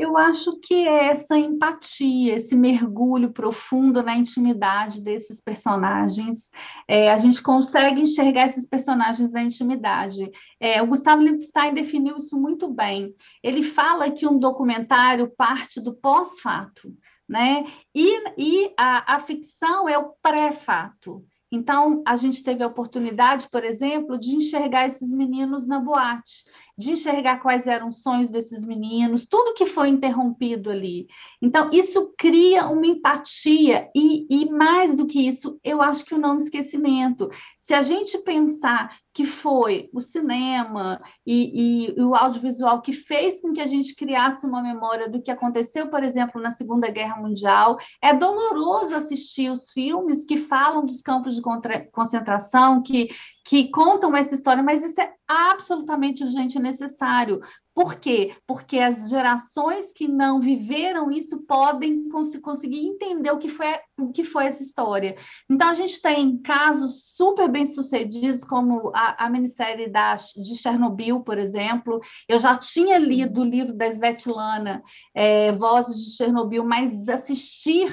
[0.00, 6.50] Eu acho que é essa empatia, esse mergulho profundo na intimidade desses personagens.
[6.88, 10.30] É, a gente consegue enxergar esses personagens na intimidade.
[10.58, 13.14] É, o Gustavo Lipstein definiu isso muito bem.
[13.42, 16.90] Ele fala que um documentário parte do pós-fato,
[17.28, 17.66] né?
[17.94, 21.22] E, e a, a ficção é o pré-fato.
[21.52, 26.44] Então, a gente teve a oportunidade, por exemplo, de enxergar esses meninos na boate,
[26.80, 31.06] de enxergar quais eram os sonhos desses meninos, tudo que foi interrompido ali.
[31.40, 36.18] Então, isso cria uma empatia, e, e mais do que isso, eu acho que o
[36.18, 37.28] não esquecimento.
[37.58, 43.38] Se a gente pensar que foi o cinema e, e, e, o audiovisual que fez
[43.38, 47.20] com que a gente criasse uma memória do que aconteceu, por exemplo, na Segunda Guerra
[47.20, 47.76] Mundial.
[48.00, 51.42] É doloroso assistir os filmes que falam dos campos de
[51.92, 53.10] concentração, que,
[53.44, 57.40] que contam essa história, mas isso é absolutamente urgente e necessário.
[57.74, 58.34] Por quê?
[58.46, 64.10] Porque as gerações que não viveram isso podem cons conseguir entender o que, foi, o
[64.10, 65.16] que foi essa história.
[65.48, 71.38] Então, a gente tem casos super bem-sucedidos, como a, a minissérie da, de Chernobyl, por
[71.38, 72.00] exemplo.
[72.28, 74.82] Eu já tinha lido o livro da Svetlana,
[75.14, 77.90] é, Vozes de Chernobyl, mas assistir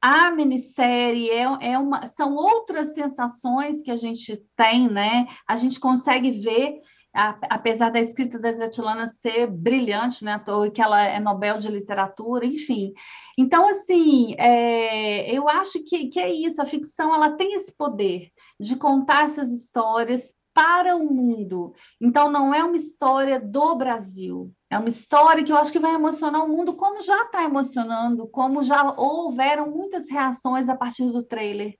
[0.00, 5.26] a minissérie é, é uma, são outras sensações que a gente tem, né?
[5.46, 6.80] A gente consegue ver
[7.12, 10.42] apesar da escrita da Svetlana ser brilhante, né,
[10.72, 12.92] que ela é Nobel de Literatura, enfim.
[13.36, 18.30] Então, assim, é, eu acho que, que é isso, a ficção ela tem esse poder
[18.58, 21.74] de contar essas histórias para o mundo.
[22.00, 25.94] Então, não é uma história do Brasil, é uma história que eu acho que vai
[25.94, 31.22] emocionar o mundo, como já está emocionando, como já houveram muitas reações a partir do
[31.22, 31.74] trailer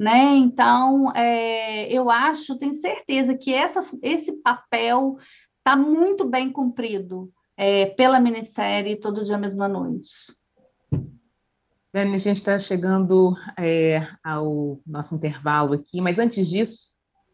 [0.00, 0.34] né?
[0.36, 5.18] Então, é, eu acho, tenho certeza que essa, esse papel
[5.58, 10.08] está muito bem cumprido é, pela minissérie Todo Dia Mesma Noite.
[11.92, 16.88] Dani, a gente está chegando é, ao nosso intervalo aqui, mas antes disso,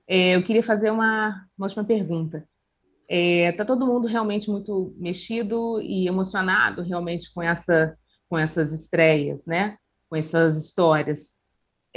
[0.08, 2.38] é, eu queria fazer uma, uma última pergunta.
[3.08, 7.96] Está é, todo mundo realmente muito mexido e emocionado realmente com, essa,
[8.28, 9.76] com essas estreias, né?
[10.08, 11.35] com essas histórias.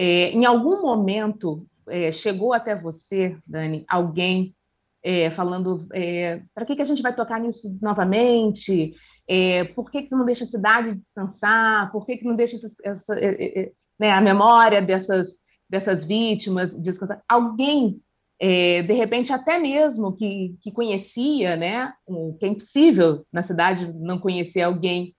[0.01, 4.55] É, em algum momento é, chegou até você, Dani, alguém
[5.03, 8.93] é, falando é, para que, que a gente vai tocar nisso novamente?
[9.27, 11.91] É, por que, que não deixa a cidade descansar?
[11.91, 15.37] Por que, que não deixa essa, é, né, a memória dessas,
[15.69, 17.21] dessas vítimas descansar?
[17.27, 18.01] Alguém,
[18.39, 21.91] de repente, até mesmo que, que conhecia, né,
[22.39, 25.13] que é impossível na cidade não conhecer alguém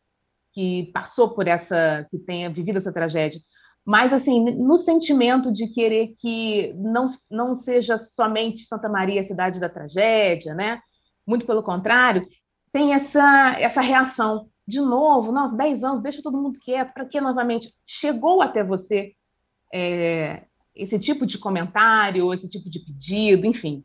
[0.55, 3.39] que passou por essa, que tenha vivido essa tragédia
[3.85, 9.59] mas assim, no sentimento de querer que não, não seja somente Santa Maria a cidade
[9.59, 10.81] da tragédia, né?
[11.27, 12.27] Muito pelo contrário,
[12.73, 14.49] tem essa, essa reação.
[14.67, 17.75] De novo, nós 10 anos, deixa todo mundo quieto, para que novamente?
[17.85, 19.13] Chegou até você
[19.73, 23.85] é, esse tipo de comentário, esse tipo de pedido, enfim.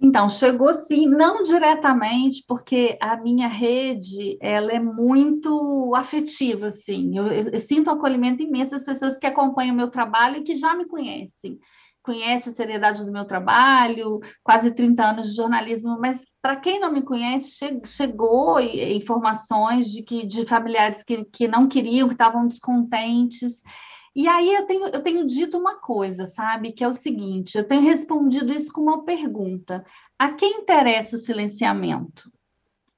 [0.00, 7.26] Então, chegou sim, não diretamente, porque a minha rede, ela é muito afetiva, assim, eu,
[7.26, 10.54] eu, eu sinto um acolhimento imenso das pessoas que acompanham o meu trabalho e que
[10.54, 11.58] já me conhecem,
[12.00, 16.92] conhecem a seriedade do meu trabalho, quase 30 anos de jornalismo, mas para quem não
[16.92, 22.46] me conhece, che chegou informações de que de familiares que, que não queriam, que estavam
[22.46, 23.62] descontentes,
[24.14, 26.72] e aí eu tenho, eu tenho dito uma coisa, sabe?
[26.72, 29.84] Que é o seguinte: eu tenho respondido isso com uma pergunta.
[30.18, 32.30] A quem interessa o silenciamento?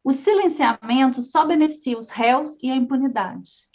[0.02, 3.68] O silenciamento só beneficia os réus e a impunidade.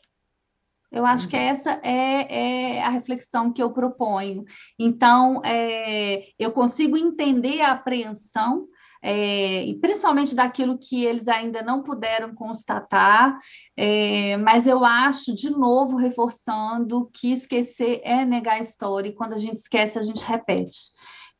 [0.91, 1.41] Eu acho que uhum.
[1.41, 4.45] essa é, é, a reflexão que eu proponho.
[4.79, 8.67] Então, é, eu consigo entender a apreensão
[9.01, 13.39] é, principalmente daquilo que eles ainda não puderam constatar,
[13.75, 19.33] é, mas eu acho, de novo, reforçando que esquecer é negar a história, e quando
[19.33, 20.91] a gente esquece, a gente repete.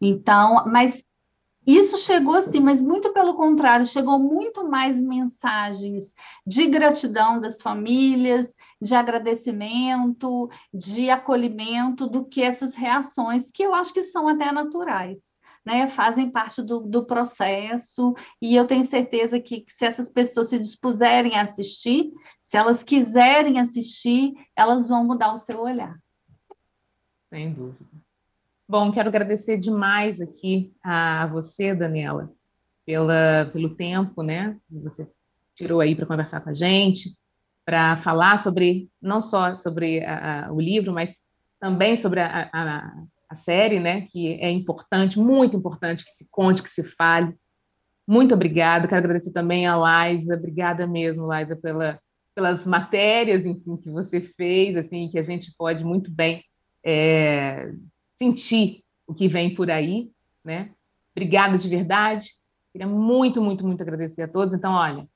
[0.01, 1.03] Então, mas
[1.66, 6.14] isso chegou assim, mas muito pelo contrário, chegou muito mais mensagens
[6.45, 13.91] de gratidão das famílias, de agradecimento, de acolhimento, do que essas reações que eu acho
[13.91, 19.66] que são até naturais né, fazem parte do, do processo, e eu tenho certeza que,
[19.68, 22.11] se essas pessoas se dispuserem a assistir,
[22.41, 25.97] se elas quiserem assistir, elas vão mudar o seu olhar.
[27.30, 27.89] Sem dúvida.
[28.68, 32.32] Bom, quero agradecer demais aqui a você, Daniela,
[32.86, 35.07] pela, pelo tempo, né, que você
[35.55, 37.18] tirou aí para conversar com a gente,
[37.66, 41.24] para falar sobre, não só sobre a, a, o livro, mas
[41.59, 42.49] também sobre a,
[43.36, 47.36] série, né, que é importante, muito importante que se conte, que se fale.
[48.07, 48.88] Muito obrigada.
[48.88, 50.36] Quero agradecer também a Laisa.
[50.36, 51.99] Obrigada mesmo, Laisa, pela,
[52.36, 56.43] pelas matérias, enfim, que você fez, assim, que a gente pode muito bem
[56.83, 57.71] é,
[58.17, 60.11] sentir o que vem por aí,
[60.43, 60.71] né?
[61.15, 62.29] Obrigada de verdade.
[62.71, 64.53] Queria muito, muito, muito agradecer a todos.
[64.53, 65.07] Então, olha,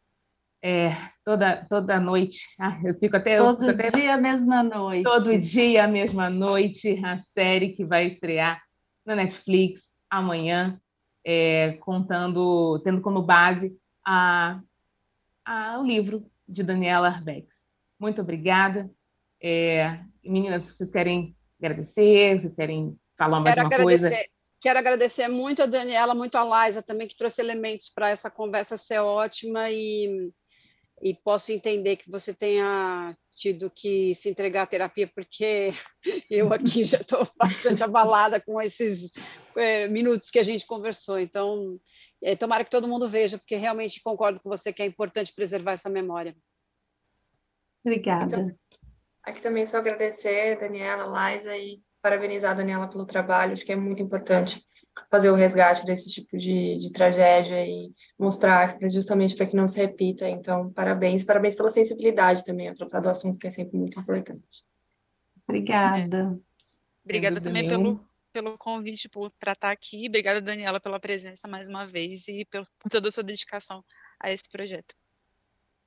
[0.61, 0.95] é,
[1.29, 2.47] toda, toda noite.
[2.59, 3.37] Ah, eu fico até.
[3.37, 5.03] Todo fico até, dia, mesma noite.
[5.03, 8.59] Todo dia, mesma noite, a série que vai estrear
[9.05, 10.79] na Netflix amanhã,
[11.23, 14.59] é, contando, tendo como base a,
[15.45, 17.57] a, o livro de Daniela Arbex.
[17.99, 18.89] Muito obrigada.
[19.41, 22.39] É, meninas, vocês querem agradecer?
[22.39, 24.09] Vocês querem falar mais Quero uma agradecer.
[24.09, 24.29] coisa?
[24.61, 28.77] Quero agradecer muito a Daniela, muito a Laisa também, que trouxe elementos para essa conversa
[28.77, 30.33] ser ótima e,
[31.01, 35.69] e posso entender que você tenha tido que se entregar à terapia, porque
[36.29, 39.11] eu aqui já estou bastante abalada com esses
[39.55, 41.19] é, minutos que a gente conversou.
[41.19, 41.79] Então,
[42.21, 45.73] é, tomara que todo mundo veja, porque realmente concordo com você que é importante preservar
[45.73, 46.35] essa memória.
[47.85, 48.37] Obrigada.
[48.37, 48.55] Então,
[49.23, 53.53] aqui também só agradecer, Daniela, Laisa, e parabenizar a Daniela pelo trabalho.
[53.53, 54.63] Acho que é muito importante
[55.11, 59.77] fazer o resgate desse tipo de, de tragédia e mostrar justamente para que não se
[59.77, 60.27] repita.
[60.27, 64.65] Então, parabéns, parabéns pela sensibilidade também a tratar do assunto, que é sempre muito importante.
[65.47, 66.39] Obrigada.
[67.03, 70.07] Obrigada também pelo, pelo convite para estar aqui.
[70.07, 73.83] Obrigada, Daniela, pela presença mais uma vez e por toda a sua dedicação
[74.19, 74.95] a esse projeto.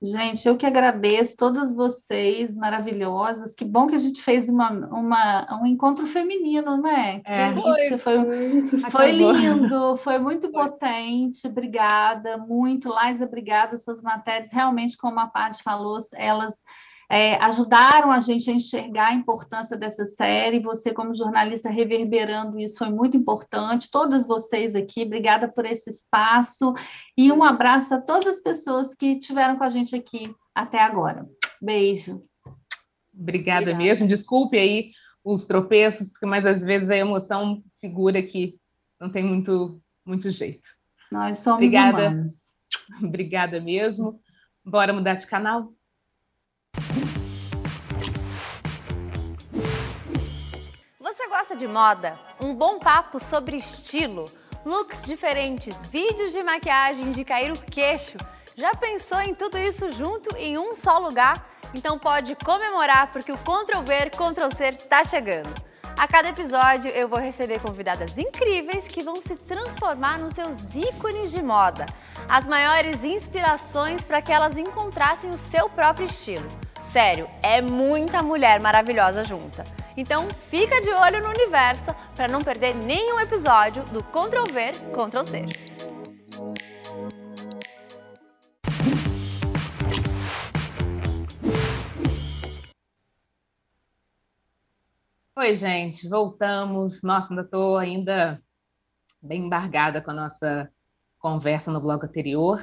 [0.03, 3.55] Gente, eu que agradeço todas vocês maravilhosas.
[3.55, 7.23] Que bom que a gente fez uma, uma um encontro feminino, né?
[7.25, 7.55] É.
[7.55, 10.65] Foi, foi, foi lindo, foi muito foi.
[10.65, 11.47] potente.
[11.47, 12.89] Obrigada, muito.
[12.89, 13.77] Laisa, obrigada.
[13.77, 16.63] Suas matérias, realmente, como a Paty falou, elas
[17.11, 20.61] é, ajudaram a gente a enxergar a importância dessa série.
[20.61, 23.91] Você, como jornalista, reverberando isso foi muito importante.
[23.91, 26.75] Todas vocês aqui, obrigada por esse espaço.
[27.17, 31.29] E um abraço a todas as pessoas que estiveram com a gente aqui até agora.
[31.61, 32.23] Beijo.
[33.15, 33.77] Obrigada, Obrigada.
[33.77, 34.09] mesmo.
[34.09, 34.91] Desculpe aí
[35.25, 38.59] os tropeços, porque mais às vezes a emoção segura que
[39.01, 40.69] não tem muito, muito jeito.
[41.11, 42.09] Nós somos Obrigada.
[42.09, 42.57] humanos.
[43.03, 44.21] Obrigada mesmo.
[44.65, 45.73] Bora mudar de canal?
[51.03, 52.19] Você gosta de moda?
[52.41, 54.25] Um bom papo sobre estilo,
[54.65, 58.17] looks diferentes, vídeos de maquiagem de cair o queixo.
[58.57, 61.47] Já pensou em tudo isso junto em um só lugar?
[61.75, 65.72] Então pode comemorar porque o Ctrl V, Ctrl C tá chegando.
[65.97, 71.31] A cada episódio eu vou receber convidadas incríveis que vão se transformar nos seus ícones
[71.31, 71.87] de moda,
[72.29, 76.49] as maiores inspirações para que elas encontrassem o seu próprio estilo.
[76.81, 79.65] Sério, é muita mulher maravilhosa junta.
[79.97, 85.25] Então fica de olho no universo para não perder nenhum episódio do Ctrl V, Ctrl
[85.25, 85.47] C.
[95.35, 97.03] Oi, gente, voltamos.
[97.03, 98.43] Nossa, ainda estou ainda
[99.21, 100.71] bem embargada com a nossa
[101.19, 102.63] conversa no blog anterior.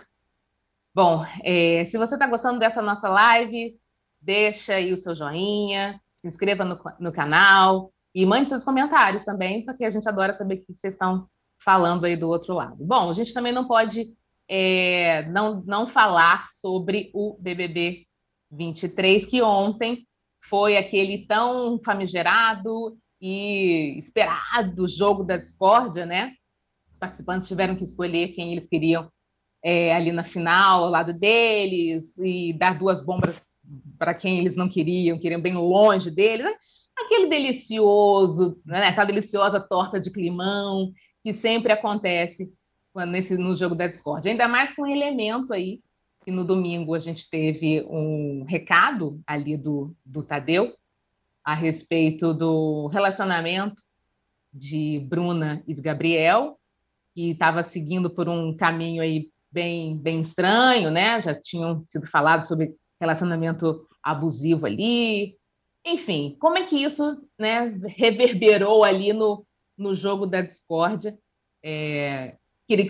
[0.94, 3.76] Bom, é, se você está gostando dessa nossa live,
[4.22, 9.66] deixa aí o seu joinha, se inscreva no, no canal e mande seus comentários também,
[9.66, 12.78] porque a gente adora saber o que vocês estão falando aí do outro lado.
[12.86, 14.14] Bom, a gente também não pode
[14.48, 18.06] é, não, não falar sobre o BBB
[18.52, 20.08] 23, que ontem
[20.50, 26.34] foi aquele tão famigerado e esperado jogo da discórdia, né?
[26.92, 29.10] Os participantes tiveram que escolher quem eles queriam
[29.64, 33.48] é, ali na final, ao lado deles, e dar duas bombas
[33.98, 36.48] para quem eles não queriam, queriam bem longe deles.
[36.98, 38.88] Aquele delicioso, né?
[38.88, 40.92] aquela deliciosa torta de climão
[41.24, 42.52] que sempre acontece
[43.08, 44.32] nesse, no jogo da discórdia.
[44.32, 45.82] Ainda mais com um elemento aí
[46.30, 50.72] que no domingo a gente teve um recado ali do, do Tadeu
[51.44, 53.82] a respeito do relacionamento
[54.54, 56.60] de Bruna e de Gabriel,
[57.16, 61.20] que estava seguindo por um caminho aí bem, bem estranho, né?
[61.20, 65.36] Já tinham sido falado sobre relacionamento abusivo ali.
[65.84, 69.44] Enfim, como é que isso né, reverberou ali no,
[69.76, 71.18] no jogo da discórdia?
[71.64, 72.38] É,
[72.70, 72.88] queria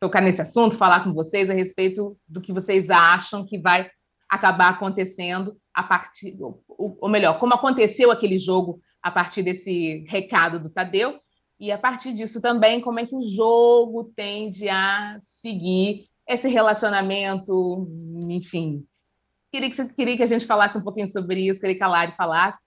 [0.00, 3.88] tocar nesse assunto, falar com vocês a respeito do que vocês acham que vai
[4.28, 10.68] acabar acontecendo a partir, ou melhor, como aconteceu aquele jogo a partir desse recado do
[10.68, 11.20] Tadeu,
[11.60, 17.88] e a partir disso também como é que o jogo tende a seguir esse relacionamento,
[18.28, 18.84] enfim.
[19.52, 22.16] Queria que, queria que a gente falasse um pouquinho sobre isso, queria que a Lari
[22.16, 22.64] falasse.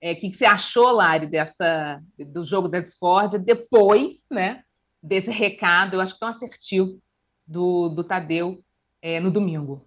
[0.00, 4.62] É, o que, que você achou, Lari, dessa, do jogo da discórdia depois, né?
[5.02, 7.00] Desse recado, eu acho tão assertivo,
[7.46, 8.62] do, do Tadeu
[9.02, 9.84] é, no domingo.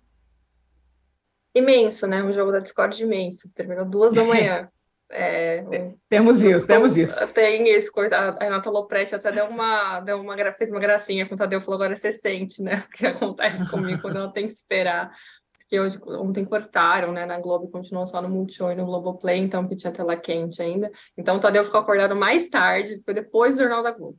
[1.55, 2.21] Imenso, né?
[2.21, 3.49] Um jogo da Discord imenso.
[3.53, 4.69] Terminou duas da manhã.
[5.15, 7.27] É, um, temos isso, temos isso.
[7.27, 11.37] Tem esse, a Renata Lopretti até deu uma, deu uma, fez uma gracinha com o
[11.37, 12.83] Tadeu, falou agora você sente, né?
[12.89, 15.11] O que acontece comigo quando ela tem que esperar.
[15.59, 17.27] Porque hoje, ontem cortaram, né?
[17.27, 20.89] Na Globo continuou só no Multishow e no Globoplay, então que tinha tela quente ainda.
[21.15, 24.17] Então o Tadeu ficou acordado mais tarde, foi depois do Jornal da Globo.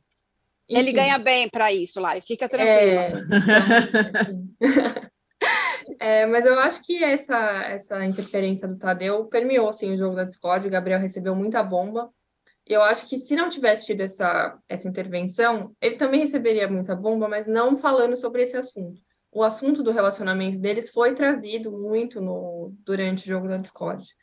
[0.69, 0.79] Enfim.
[0.79, 3.01] Ele ganha bem para isso, Lari, fica tranquila.
[3.01, 4.55] É, então, assim.
[5.99, 10.23] é, mas eu acho que essa, essa interferência do Tadeu permeou assim, o jogo da
[10.23, 10.67] Discord.
[10.67, 12.09] O Gabriel recebeu muita bomba.
[12.65, 17.27] eu acho que se não tivesse tido essa, essa intervenção, ele também receberia muita bomba,
[17.27, 18.99] mas não falando sobre esse assunto.
[19.31, 24.15] O assunto do relacionamento deles foi trazido muito no, durante o jogo da Discord.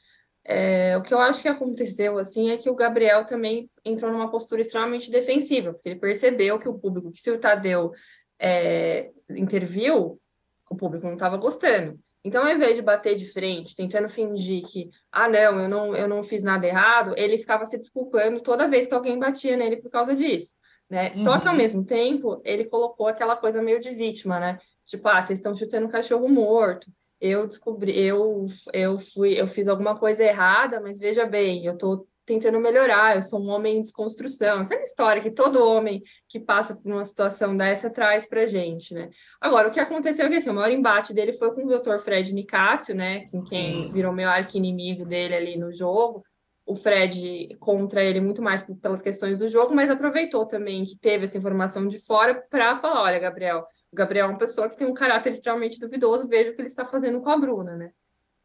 [0.45, 4.30] É, o que eu acho que aconteceu assim é que o Gabriel também entrou numa
[4.30, 7.93] postura extremamente defensiva, porque ele percebeu que o público, que se o Tadeu
[8.40, 10.20] é, interviu,
[10.68, 11.99] o público não estava gostando.
[12.24, 16.09] Então, ao invés de bater de frente, tentando fingir que, ah, não, eu não, eu
[16.09, 19.90] não fiz nada errado, ele ficava se desculpando toda vez que alguém batia nele por
[19.90, 20.55] causa disso,
[20.88, 21.11] né?
[21.16, 21.22] Uhum.
[21.24, 21.59] Só que, ao uhum.
[21.59, 24.59] mesmo tempo, ele colocou aquela coisa meio de vítima, né?
[24.86, 26.86] Tipo, ah, vocês estão chutando um cachorro morto,
[27.22, 32.04] eu descobri, eu, eu fui, eu fiz alguma coisa errada, mas veja bem, eu tô
[32.26, 34.62] tentando melhorar, eu sou um homem em desconstrução.
[34.62, 39.08] Aquela história que todo homem que passa por uma situação dessa traz pra gente, né?
[39.40, 41.98] Agora, o que aconteceu é que assim, o maior embate dele foi com o Dr.
[41.98, 43.28] Fred Nicásio, né?
[43.28, 46.24] Com quem virou meu arqui-inimigo dele ali no jogo.
[46.66, 51.24] O Fred contra ele muito mais pelas questões do jogo, mas aproveitou também que teve
[51.24, 54.86] essa informação de fora para falar: olha, Gabriel, o Gabriel é uma pessoa que tem
[54.86, 57.93] um caráter extremamente duvidoso, veja o que ele está fazendo com a Bruna, né?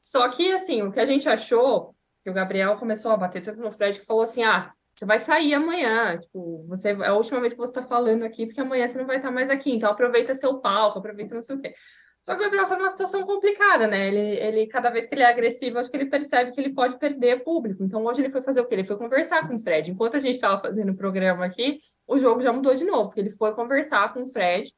[0.02, 3.62] Só que, assim, o que a gente achou que o Gabriel começou a bater tanto
[3.62, 7.40] no Fred que falou assim: ah, você vai sair amanhã, tipo, você é a última
[7.40, 9.90] vez que você está falando aqui, porque amanhã você não vai estar mais aqui, então
[9.90, 11.74] aproveita seu palco, aproveita não sei o quê.
[12.22, 14.08] Só que o Gabriel está numa situação complicada, né?
[14.10, 17.00] Ele, ele, cada vez que ele é agressivo, acho que ele percebe que ele pode
[17.00, 17.82] perder público.
[17.82, 18.76] Então, hoje ele foi fazer o quê?
[18.76, 19.92] Ele foi conversar com o Fred.
[19.92, 23.22] Enquanto a gente estava fazendo o programa aqui, o jogo já mudou de novo, porque
[23.22, 24.74] ele foi conversar com o Fred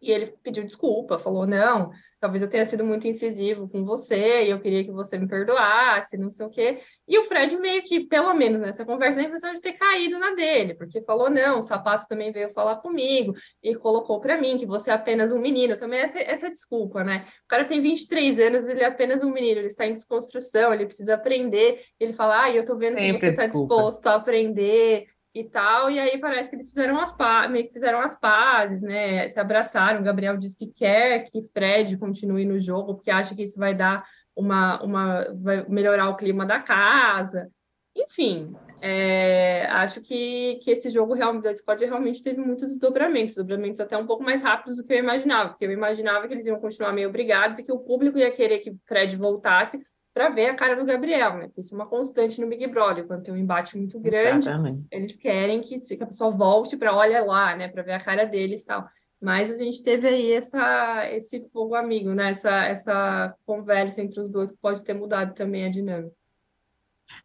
[0.00, 1.90] e ele pediu desculpa, falou: não,
[2.20, 6.16] talvez eu tenha sido muito incisivo com você, e eu queria que você me perdoasse,
[6.16, 6.78] não sei o quê.
[7.06, 10.18] E o Fred meio que, pelo menos nessa conversa, tem a impressão de ter caído
[10.18, 14.56] na dele, porque falou: não, o sapato também veio falar comigo e colocou para mim
[14.56, 15.76] que você é apenas um menino.
[15.76, 17.24] Também essa, essa desculpa, né?
[17.44, 20.86] O cara tem 23 anos, ele é apenas um menino, ele está em desconstrução, ele
[20.86, 21.82] precisa aprender.
[21.98, 25.90] Ele fala: ah, eu tô vendo Sempre que você está disposto a aprender e tal,
[25.90, 29.28] e aí parece que eles fizeram as que fizeram as pazes, né?
[29.28, 30.00] Se abraçaram.
[30.00, 33.74] O Gabriel diz que quer que Fred continue no jogo, porque acha que isso vai
[33.74, 34.04] dar
[34.34, 37.48] uma, uma vai melhorar o clima da casa.
[37.94, 43.80] Enfim, é, acho que, que esse jogo realmente da Discord realmente teve muitos desdobramentos, desdobramentos
[43.80, 46.60] até um pouco mais rápidos do que eu imaginava, porque eu imaginava que eles iam
[46.60, 49.80] continuar meio brigados e que o público ia querer que Fred voltasse
[50.18, 51.48] para ver a cara do Gabriel, né?
[51.56, 54.84] Isso é uma constante no Big Brother, quando tem um embate muito grande, Exatamente.
[54.90, 58.24] eles querem que, que a pessoa volte para olhar lá, né, para ver a cara
[58.24, 58.84] deles e tal.
[59.22, 62.30] Mas a gente teve aí essa, esse fogo amigo, né?
[62.30, 66.12] Essa, essa conversa entre os dois que pode ter mudado também a dinâmica.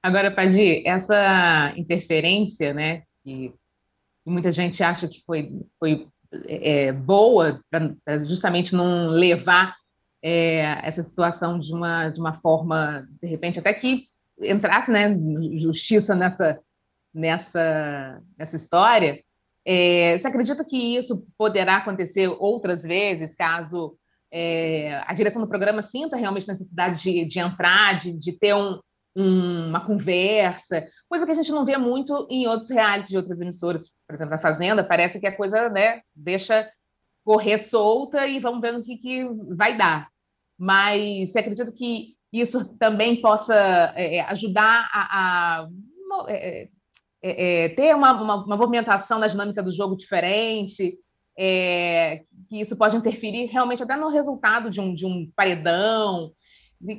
[0.02, 3.02] Agora, Padi, essa interferência, né?
[3.24, 3.52] Que
[4.24, 6.08] muita gente acha que foi, foi
[6.48, 9.76] é, boa para justamente não levar
[10.24, 14.06] é, essa situação de uma, de uma forma, de repente, até que
[14.40, 15.14] entrasse né,
[15.58, 16.60] justiça nessa,
[17.14, 19.22] nessa, nessa história.
[19.66, 23.98] É, você acredita que isso poderá acontecer outras vezes, caso
[24.32, 28.80] é, a direção do programa sinta realmente necessidade de, de entrar, de, de ter um,
[29.16, 33.42] um, uma conversa, coisa que a gente não vê muito em outros realities de outras
[33.42, 36.70] emissoras, por exemplo, a Fazenda, parece que a coisa né, deixa
[37.24, 39.24] correr solta e vamos ver no que, que
[39.56, 40.13] vai dar
[40.58, 45.68] mas você acredita que isso também possa é, é ajudar a, a
[46.28, 46.70] é,
[47.22, 50.98] é, é, ter uma, uma, uma, movimentação na dinâmica do jogo diferente,
[51.38, 56.32] é, que isso pode interferir realmente até no resultado de um, de um paredão.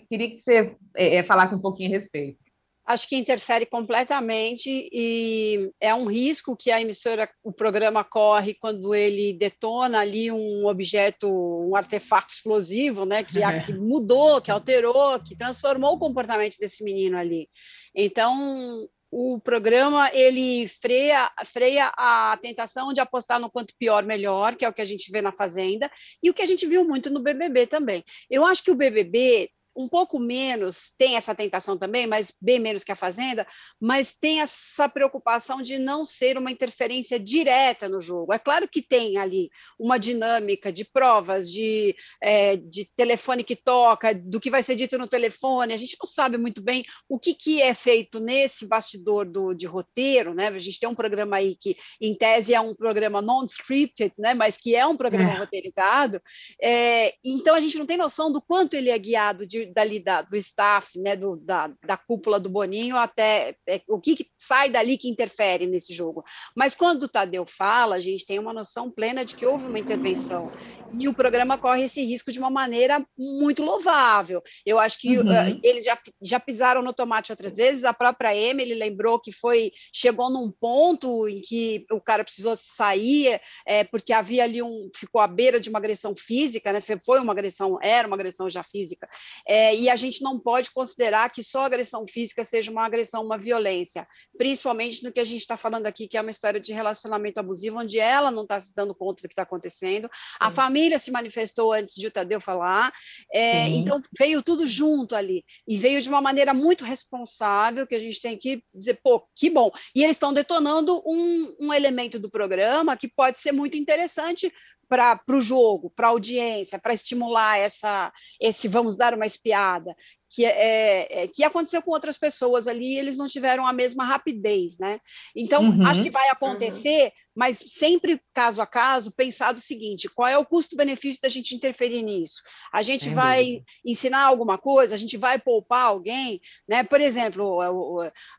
[0.08, 0.76] Queria que você
[1.24, 2.43] falasse um pouquinho a respeito
[2.86, 8.94] acho que interfere completamente e é um risco que a emissora, o programa corre quando
[8.94, 15.36] ele detona ali um objeto, um artefato explosivo, né, que, que mudou, que alterou, que
[15.36, 17.48] transformou o comportamento desse menino ali.
[17.94, 24.64] Então, o programa ele freia, freia a tentação de apostar no quanto pior melhor, que
[24.64, 25.88] é o que a gente vê na Fazenda,
[26.20, 28.02] e o que a gente viu muito no BBB também.
[28.28, 32.84] Eu acho que o BBB um pouco menos, tem essa tentação também, mas bem menos
[32.84, 33.46] que a Fazenda,
[33.80, 38.32] mas tem essa preocupação de não ser uma interferência direta no jogo.
[38.32, 44.14] É claro que tem ali uma dinâmica de provas, de, é, de telefone que toca,
[44.14, 47.34] do que vai ser dito no telefone, a gente não sabe muito bem o que,
[47.34, 50.48] que é feito nesse bastidor do, de roteiro, né?
[50.48, 54.34] A gente tem um programa aí que, em tese, é um programa non-scripted, né?
[54.34, 55.38] mas que é um programa é.
[55.38, 56.20] roteirizado,
[56.60, 60.22] é, então a gente não tem noção do quanto ele é guiado de dali da,
[60.22, 64.68] do staff, né, do, da, da cúpula do Boninho até é, o que, que, sai
[64.68, 66.24] dali que interfere nesse jogo.
[66.56, 69.78] Mas quando o Tadeu fala, a gente tem uma noção plena de que houve uma
[69.78, 70.52] intervenção
[70.98, 74.42] e o programa corre esse risco de uma maneira muito louvável.
[74.64, 75.28] Eu acho que uhum.
[75.28, 77.84] uh, eles já, já pisaram no tomate outras vezes.
[77.84, 83.40] A própria Emily lembrou que foi chegou num ponto em que o cara precisou sair
[83.66, 86.80] é, porque havia ali um ficou à beira de uma agressão física, né?
[86.80, 89.08] Foi uma agressão, era uma agressão já física.
[89.46, 93.38] É, e a gente não pode considerar que só agressão física seja uma agressão, uma
[93.38, 97.38] violência, principalmente no que a gente está falando aqui, que é uma história de relacionamento
[97.38, 100.08] abusivo, onde ela não está se dando conta do que está acontecendo.
[100.38, 102.92] A família família se manifestou antes de o Tadeu falar,
[103.32, 107.98] é, então veio tudo junto ali, e veio de uma maneira muito responsável, que a
[107.98, 109.70] gente tem que dizer, pô, que bom.
[109.94, 114.52] E eles estão detonando um, um elemento do programa que pode ser muito interessante
[114.88, 119.94] para o jogo, para a audiência, para estimular essa, esse vamos dar uma espiada,
[120.30, 124.04] que, é, é, é, que aconteceu com outras pessoas ali, eles não tiveram a mesma
[124.04, 124.98] rapidez, né?
[125.36, 125.86] Então, uhum.
[125.86, 130.38] acho que vai acontecer, uhum mas sempre caso a caso, pensado o seguinte: qual é
[130.38, 132.42] o custo-benefício da gente interferir nisso?
[132.72, 136.84] A gente vai ensinar alguma coisa, a gente vai poupar alguém, né?
[136.84, 137.58] Por exemplo,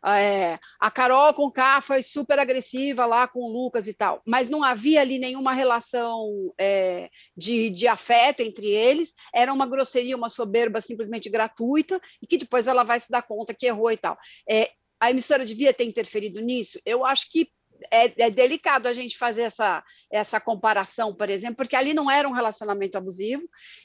[0.06, 4.50] é, a Carol com K foi super agressiva lá com o Lucas e tal, mas
[4.50, 10.30] não havia ali nenhuma relação é, de, de afeto entre eles, era uma grosseria, uma
[10.30, 14.18] soberba simplesmente gratuita, e que depois ela vai se dar conta que errou e tal.
[14.50, 16.80] É, a emissora devia ter interferido nisso?
[16.86, 17.50] Eu acho que
[17.92, 22.28] é, é, delicado a gente fazer essa, essa comparação, por exemplo, porque ali não era
[22.28, 23.44] um relacionamento abusivo,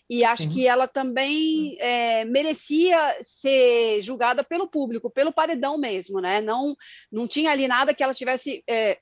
[0.09, 0.51] e acho uhum.
[0.51, 6.41] que ela também é, merecia ser julgada pelo público, pelo paredão mesmo, né?
[6.41, 6.77] Não,
[7.11, 8.63] não tinha ali nada que ela tivesse.
[8.69, 8.99] É,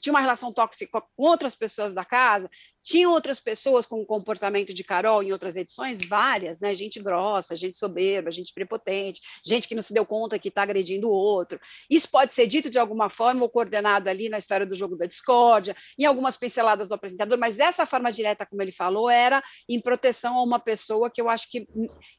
[0.00, 2.48] tinha uma relação tóxica com outras pessoas da casa,
[2.82, 6.74] tinha outras pessoas com o comportamento de Carol em outras edições, várias, né?
[6.74, 11.08] Gente grossa, gente soberba, gente prepotente, gente que não se deu conta que está agredindo
[11.08, 11.60] o outro.
[11.88, 15.06] Isso pode ser dito de alguma forma ou coordenado ali na história do jogo da
[15.06, 19.80] discórdia, em algumas pinceladas do apresentador, mas essa forma direta, como ele falou, era em
[19.80, 21.66] proteção a uma pessoa que eu acho que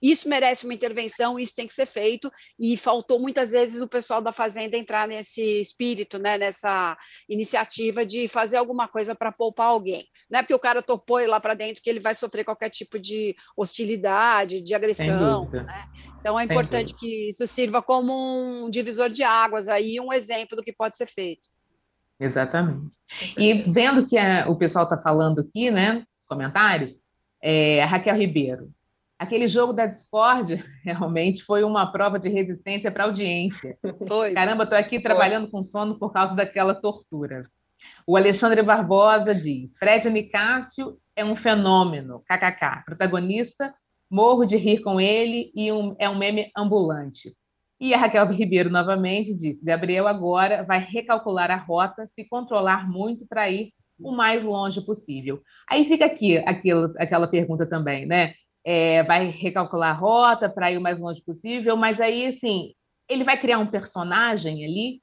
[0.02, 4.22] isso merece uma intervenção, isso tem que ser feito, e faltou muitas vezes o pessoal
[4.22, 6.98] da Fazenda entrar nesse espírito, né, nessa
[7.28, 10.08] iniciativa de fazer alguma coisa para poupar alguém.
[10.30, 12.70] Não é porque o cara topou ir lá para dentro que ele vai sofrer qualquer
[12.70, 15.50] tipo de hostilidade, de agressão.
[15.50, 15.86] Né?
[16.20, 20.64] Então é importante que isso sirva como um divisor de águas aí, um exemplo do
[20.64, 21.48] que pode ser feito.
[22.20, 22.98] Exatamente.
[23.38, 27.02] E vendo que a, o pessoal está falando aqui, né, nos comentários,
[27.42, 28.70] é, a Raquel Ribeiro,
[29.18, 33.78] aquele jogo da Discord realmente foi uma prova de resistência para a audiência.
[34.06, 34.34] Foi.
[34.34, 35.02] Caramba, estou aqui foi.
[35.02, 37.50] trabalhando com sono por causa daquela tortura.
[38.06, 42.84] O Alexandre Barbosa diz: Fred Nicásio é um fenômeno, kkk.
[42.86, 43.74] Protagonista,
[44.10, 47.36] morro de rir com ele e um, é um meme ambulante.
[47.80, 53.26] E a Raquel Ribeiro novamente disse: Gabriel agora vai recalcular a rota, se controlar muito
[53.28, 55.42] para ir o mais longe possível.
[55.70, 58.34] Aí fica aqui aquilo, aquela pergunta também, né?
[58.64, 62.74] É, vai recalcular a rota para ir o mais longe possível, mas aí, assim,
[63.10, 65.01] ele vai criar um personagem ali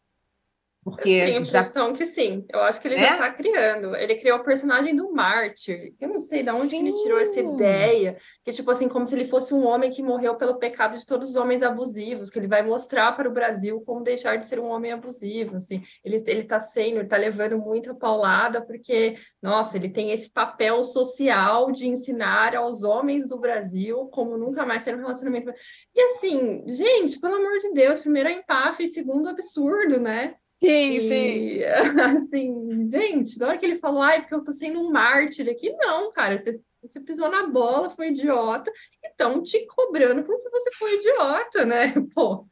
[0.91, 1.93] porque eu tenho a impressão já...
[1.95, 2.45] que sim.
[2.53, 2.99] Eu acho que ele é?
[2.99, 3.95] já está criando.
[3.97, 5.95] Ele criou o personagem do Mártir.
[6.01, 8.17] Eu não sei de onde ele tirou essa ideia.
[8.45, 11.31] Que, tipo assim, como se ele fosse um homem que morreu pelo pecado de todos
[11.31, 14.69] os homens abusivos, que ele vai mostrar para o Brasil como deixar de ser um
[14.69, 15.57] homem abusivo.
[15.57, 15.83] Assim.
[16.05, 20.83] Ele, ele tá sendo, ele está levando muita paulada, porque, nossa, ele tem esse papel
[20.85, 25.53] social de ensinar aos homens do Brasil como nunca mais ser um relacionamento.
[25.95, 30.35] E assim, gente, pelo amor de Deus, primeiro é empáfia e segundo absurdo, né?
[30.63, 31.63] Sim, e, sim.
[32.19, 35.73] Assim, gente, na hora que ele falou, ai, porque eu tô sendo um mártir aqui,
[35.77, 38.71] não, cara, você, você pisou na bola, foi idiota,
[39.03, 41.95] e estão te cobrando porque você foi idiota, né?
[42.15, 42.47] Pô.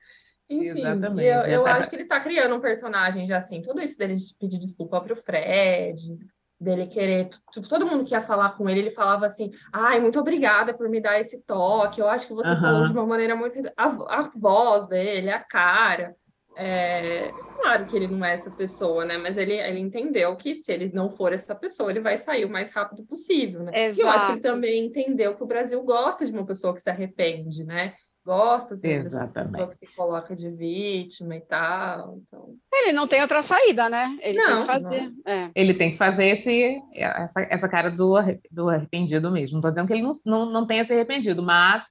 [0.49, 1.27] Enfim, Exatamente.
[1.27, 4.33] eu, eu acho que ele tá criando um personagem já assim, tudo isso dele de
[4.39, 6.17] pedir desculpa pro Fred,
[6.61, 10.21] dele querer, tipo, todo mundo que ia falar com ele, ele falava assim, ai, muito
[10.21, 12.61] obrigada por me dar esse toque, eu acho que você uhum.
[12.61, 13.59] falou de uma maneira muito...
[13.77, 16.15] A, a voz dele, a cara,
[16.59, 17.31] é,
[17.61, 19.19] claro que ele não é essa pessoa, né?
[19.19, 22.51] Mas ele, ele entendeu que se ele não for essa pessoa, ele vai sair o
[22.51, 23.73] mais rápido possível, né?
[23.75, 24.01] Exato.
[24.01, 26.81] E eu acho que ele também entendeu que o Brasil gosta de uma pessoa que
[26.81, 27.93] se arrepende, né?
[28.25, 32.19] Gosta de uma pessoa que se coloca de vítima e tal.
[32.27, 32.55] Então...
[32.73, 34.19] Ele não tem outra saída, né?
[34.23, 35.13] Ele não, tem que fazer.
[35.27, 35.51] É.
[35.55, 38.15] Ele tem que fazer esse, essa, essa cara do,
[38.51, 39.53] do arrependido mesmo.
[39.53, 41.85] Não estou dizendo que ele não, não, não tenha se arrependido, mas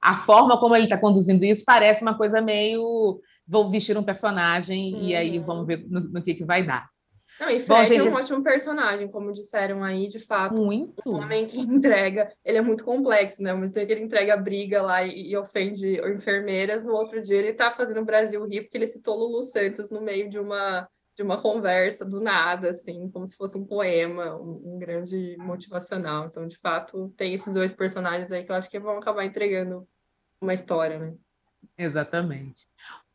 [0.00, 4.94] a forma como ele está conduzindo isso parece uma coisa meio vou vestir um personagem
[4.94, 5.00] uhum.
[5.02, 6.88] e aí vamos ver no, no, que, que vai dar.
[7.38, 8.08] Não, e Fred Bom, gente...
[8.08, 10.54] é um ótimo personagem, como disseram aí, de fato.
[10.54, 11.02] Muito.
[11.04, 13.52] O homem que entrega, ele é muito complexo, né?
[13.52, 17.52] Mas tem que ele entrega briga lá e, e, ofende enfermeiras, no outro dia ele
[17.52, 21.22] tá fazendo o Brasil rir porque ele citou Lulu Santos no meio de uma de
[21.22, 26.26] uma conversa do nada, assim, como se fosse um poema, um, um grande motivacional.
[26.26, 29.88] Então, de fato, tem esses dois personagens aí que eu acho que vão acabar entregando
[30.38, 31.14] uma história, né?
[31.78, 32.68] Exatamente.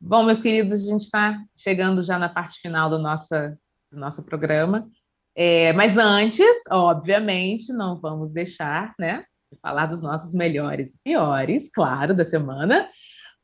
[0.04, 3.56] Bom, meus queridos, a gente está chegando já na parte final do, nossa,
[3.91, 4.89] do nosso programa.
[5.36, 11.70] É, mas antes, obviamente, não vamos deixar né, de falar dos nossos melhores e piores,
[11.72, 12.89] claro, da semana,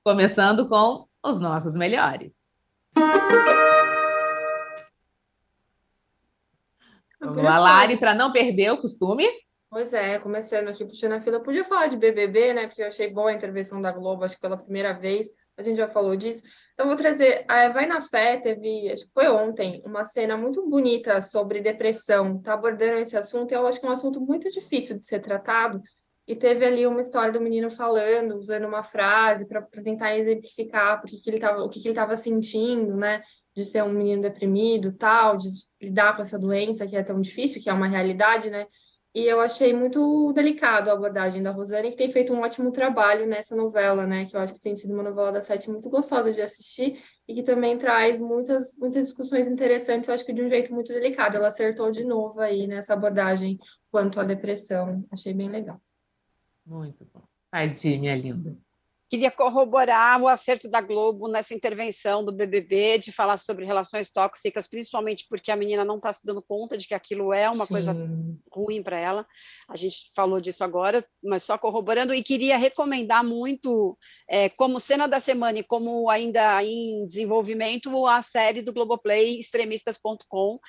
[0.03, 2.33] começando com os nossos melhores.
[7.21, 9.27] Vamos lá, Lari, para não perder o costume.
[9.69, 12.65] Pois é, começando aqui puxando a fila, podia falar de BBB, né?
[12.65, 15.27] Porque eu achei boa a intervenção da Globo, acho que pela primeira vez
[15.57, 16.43] a gente já falou disso.
[16.73, 17.43] Então, vou trazer.
[17.47, 22.39] A Vai na Fé teve, acho que foi ontem, uma cena muito bonita sobre depressão.
[22.39, 25.81] Tá abordando esse assunto, eu acho que é um assunto muito difícil de ser tratado.
[26.27, 31.17] E teve ali uma história do menino falando, usando uma frase para tentar exemplificar porque
[31.17, 33.23] que ele tava, o que, que ele estava sentindo, né?
[33.55, 35.47] De ser um menino deprimido, tal, de
[35.81, 38.67] lidar com essa doença que é tão difícil, que é uma realidade, né?
[39.17, 43.25] E eu achei muito delicado a abordagem da Rosane, que tem feito um ótimo trabalho
[43.25, 44.25] nessa novela, né?
[44.25, 47.33] Que eu acho que tem sido uma novela da Sete muito gostosa de assistir e
[47.33, 51.35] que também traz muitas, muitas discussões interessantes, eu acho que de um jeito muito delicado.
[51.35, 53.57] Ela acertou de novo aí nessa abordagem
[53.89, 55.03] quanto à depressão.
[55.11, 55.81] Achei bem legal.
[56.63, 57.23] Muito bom.
[57.49, 58.55] Tadinha, minha linda.
[59.09, 64.67] Queria corroborar o acerto da Globo nessa intervenção do BBB de falar sobre relações tóxicas,
[64.67, 67.71] principalmente porque a menina não está se dando conta de que aquilo é uma Sim.
[67.71, 67.95] coisa
[68.51, 69.25] ruim para ela.
[69.69, 72.13] A gente falou disso agora, mas só corroborando.
[72.13, 73.97] E queria recomendar muito,
[74.29, 80.59] é, como cena da semana e como ainda em desenvolvimento, a série do Globoplay, extremistas.com,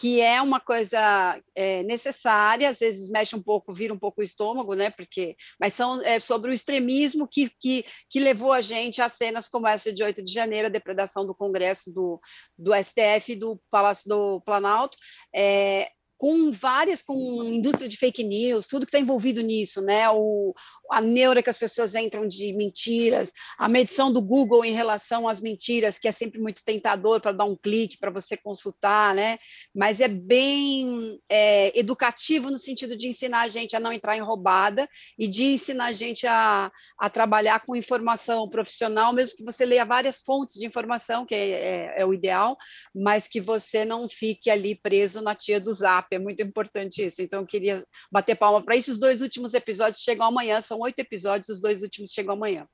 [0.00, 4.24] que é uma coisa é, necessária, às vezes mexe um pouco, vira um pouco o
[4.24, 4.90] estômago, né?
[4.90, 9.48] Porque, mas são é, sobre o extremismo que, que, que levou a gente a cenas
[9.48, 12.20] como essa de 8 de janeiro, a depredação do Congresso do,
[12.56, 14.96] do STF do Palácio do Planalto.
[15.34, 20.10] É, com várias, com indústria de fake news, tudo que está envolvido nisso, né?
[20.10, 20.52] O,
[20.90, 25.40] a neura que as pessoas entram de mentiras, a medição do Google em relação às
[25.40, 29.38] mentiras, que é sempre muito tentador para dar um clique para você consultar, né?
[29.74, 34.20] Mas é bem é, educativo no sentido de ensinar a gente a não entrar em
[34.20, 39.64] roubada e de ensinar a gente a, a trabalhar com informação profissional, mesmo que você
[39.64, 42.56] leia várias fontes de informação, que é, é, é o ideal,
[42.92, 46.07] mas que você não fique ali preso na tia do Zap.
[46.14, 47.20] É muito importante isso.
[47.20, 48.90] Então, eu queria bater palma para isso.
[48.90, 52.66] Os dois últimos episódios chegam amanhã, são são oito episódios, os dois últimos chegam amanhã.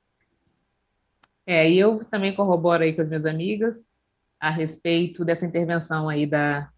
[1.46, 3.92] É, e eu também corroboro aí com as minhas amigas
[4.38, 6.68] a respeito dessa intervenção aí da,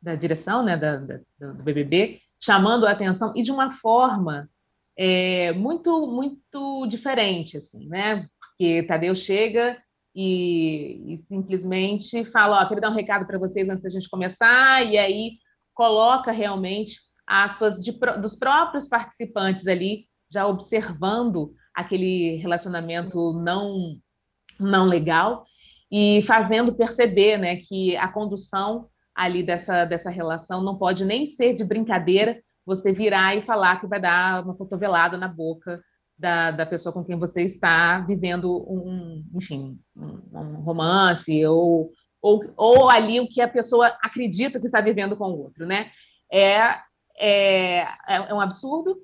[0.00, 4.48] da direção, né, da, da do BBB, chamando a atenção e de uma forma
[4.96, 8.28] é, muito, muito diferente, assim, né?
[8.40, 9.80] Porque Tadeu chega
[10.14, 14.84] e, e simplesmente fala, ó, queria dar um recado para vocês antes da gente começar,
[14.84, 15.38] e aí
[15.78, 23.96] coloca realmente aspas de, dos próprios participantes ali já observando aquele relacionamento não
[24.58, 25.44] não legal
[25.88, 31.54] e fazendo perceber, né, que a condução ali dessa dessa relação não pode nem ser
[31.54, 35.80] de brincadeira, você virar e falar que vai dar uma cotovelada na boca
[36.18, 42.42] da, da pessoa com quem você está vivendo um, enfim, um, um romance ou, ou,
[42.56, 45.90] ou ali o que a pessoa acredita que está vivendo com o outro, né?
[46.30, 46.78] É,
[47.16, 48.98] é, é um absurdo,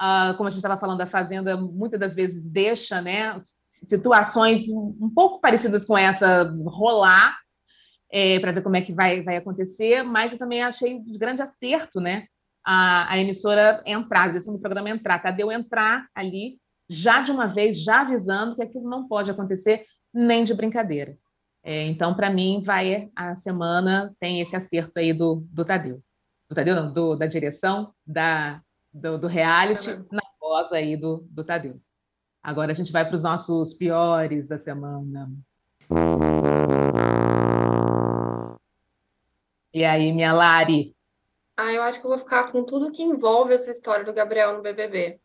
[0.00, 5.10] Uh, como a gente estava falando, a Fazenda muitas das vezes deixa né, situações um
[5.14, 7.36] pouco parecidas com essa rolar
[8.10, 11.42] é, para ver como é que vai, vai acontecer, mas eu também achei um grande
[11.42, 12.26] acerto né,
[12.64, 16.58] a, a emissora entrar, do programa entrar, Tadeu entrar ali
[16.88, 19.84] já de uma vez, já avisando que aquilo não pode acontecer
[20.14, 21.16] nem de brincadeira.
[21.62, 26.02] É, então, para mim, vai a semana tem esse acerto aí do, do Tadeu.
[26.48, 30.06] Do Tadeu, não, do, da direção, da, do, do reality uhum.
[30.10, 31.80] na voz aí do, do Tadeu.
[32.42, 35.30] Agora a gente vai para os nossos piores da semana.
[39.72, 40.96] E aí, minha Lari?
[41.56, 44.56] Ah, eu acho que eu vou ficar com tudo que envolve essa história do Gabriel
[44.56, 45.20] no BBB.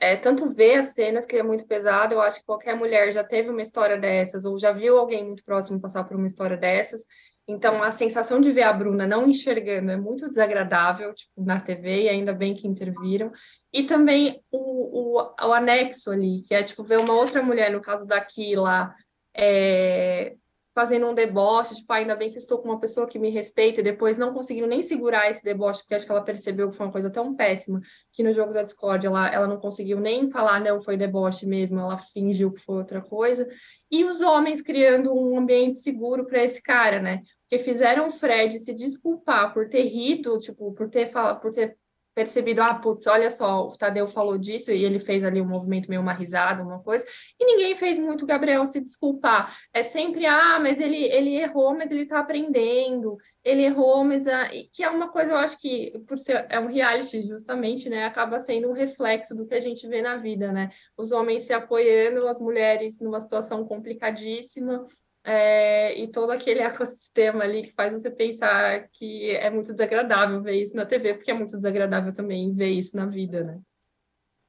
[0.00, 3.24] É, tanto ver as cenas, que é muito pesado, eu acho que qualquer mulher já
[3.24, 7.02] teve uma história dessas, ou já viu alguém muito próximo passar por uma história dessas,
[7.48, 12.02] então, a sensação de ver a Bruna não enxergando é muito desagradável, tipo, na TV,
[12.02, 13.32] e ainda bem que interviram.
[13.72, 17.80] E também o, o, o anexo ali, que é, tipo, ver uma outra mulher, no
[17.80, 18.94] caso daqui lá,
[19.34, 20.36] é,
[20.78, 23.80] fazendo um deboche, tipo, ah, ainda bem que estou com uma pessoa que me respeita,
[23.80, 26.86] e depois não conseguiu nem segurar esse deboche, porque acho que ela percebeu que foi
[26.86, 27.80] uma coisa tão péssima,
[28.12, 31.80] que no jogo da Discord ela, ela não conseguiu nem falar, não, foi deboche mesmo,
[31.80, 33.48] ela fingiu que foi outra coisa,
[33.90, 37.22] e os homens criando um ambiente seguro para esse cara, né?
[37.40, 41.10] Porque fizeram o Fred se desculpar por ter rido, tipo, por ter,
[41.42, 41.76] por ter
[42.18, 45.88] percebido, ah, putz, olha só, o Tadeu falou disso e ele fez ali um movimento
[45.88, 47.04] meio uma risada, uma coisa,
[47.38, 49.56] e ninguém fez muito o Gabriel se desculpar.
[49.72, 54.26] É sempre, ah, mas ele, ele errou, mas ele tá aprendendo, ele errou, mas
[54.72, 58.40] que é uma coisa, eu acho que, por ser é um reality, justamente, né, acaba
[58.40, 60.70] sendo um reflexo do que a gente vê na vida, né?
[60.96, 64.82] Os homens se apoiando, as mulheres numa situação complicadíssima,
[65.30, 70.62] é, e todo aquele ecossistema ali que faz você pensar que é muito desagradável ver
[70.62, 73.60] isso na TV, porque é muito desagradável também ver isso na vida, né?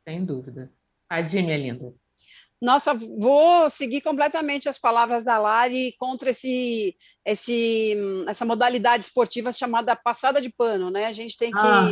[0.07, 0.71] Sem dúvida.
[1.09, 1.93] Adi, minha linda.
[2.61, 9.97] Nossa, vou seguir completamente as palavras da Lari contra esse, esse, essa modalidade esportiva chamada
[9.97, 11.07] passada de pano, né?
[11.07, 11.91] A gente tem que ah,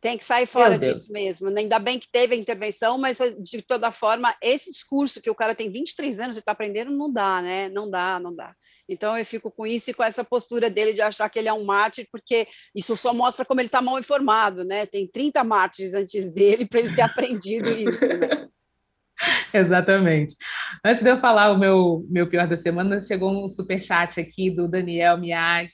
[0.00, 1.48] tem que sair fora disso mesmo.
[1.48, 5.54] Ainda bem que teve a intervenção, mas de toda forma, esse discurso que o cara
[5.54, 7.68] tem 23 anos e está aprendendo, não dá, né?
[7.68, 8.54] Não dá, não dá.
[8.88, 11.52] Então eu fico com isso e com essa postura dele de achar que ele é
[11.52, 14.86] um mártir, porque isso só mostra como ele está mal informado, né?
[14.86, 18.06] Tem 30 mártires antes dele para ele ter aprendido isso.
[18.06, 18.48] Né?
[19.52, 20.36] Exatamente.
[20.84, 24.50] Antes de eu falar o meu, meu pior da semana, chegou um super chat aqui
[24.50, 25.70] do Daniel Miag,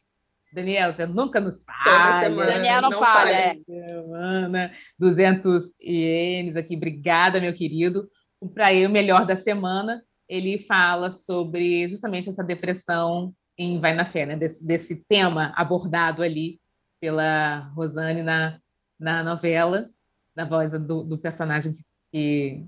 [0.55, 2.47] Daniel, você nunca nos fala.
[2.47, 3.31] Daniel não, não falha.
[3.31, 3.55] É.
[3.57, 8.09] Semana, 200 ienes aqui, obrigada, meu querido.
[8.55, 14.05] Para ele, o melhor da semana, ele fala sobre justamente essa depressão em Vai na
[14.05, 14.37] Fé, né?
[14.37, 16.61] desse, desse tema abordado ali
[17.01, 18.59] pela Rosane na,
[18.99, 19.89] na novela,
[20.37, 21.77] na voz do, do personagem
[22.13, 22.65] que,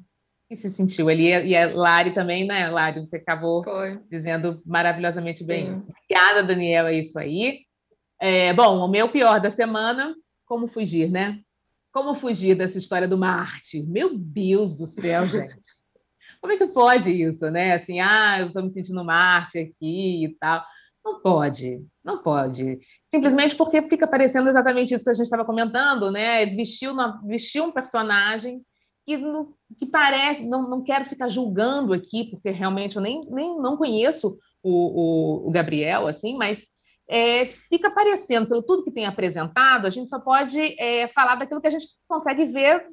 [0.48, 1.28] que se sentiu ali.
[1.28, 2.98] E a Lari também, né, Lari?
[2.98, 4.00] Você acabou Foi.
[4.10, 5.72] dizendo maravilhosamente bem Sim.
[5.72, 5.90] isso.
[5.90, 7.65] Obrigada, Daniel, é isso aí.
[8.20, 10.14] É, bom, o meu pior da semana,
[10.46, 11.40] como fugir, né?
[11.92, 13.82] Como fugir dessa história do Marte?
[13.82, 15.68] Meu Deus do céu, gente.
[16.40, 17.74] Como é que pode isso, né?
[17.74, 20.64] Assim, ah, eu estou me sentindo Marte aqui e tal.
[21.04, 22.78] Não pode, não pode.
[23.10, 26.46] Simplesmente porque fica parecendo exatamente isso que a gente estava comentando, né?
[26.46, 26.94] Vestiu,
[27.24, 28.60] vestiu um personagem
[29.06, 29.16] que,
[29.78, 34.36] que parece, não, não quero ficar julgando aqui, porque realmente eu nem, nem não conheço
[34.62, 36.66] o, o, o Gabriel, assim, mas
[37.08, 41.60] é, fica parecendo, pelo tudo que tem apresentado, a gente só pode é, falar daquilo
[41.60, 42.84] que a gente consegue ver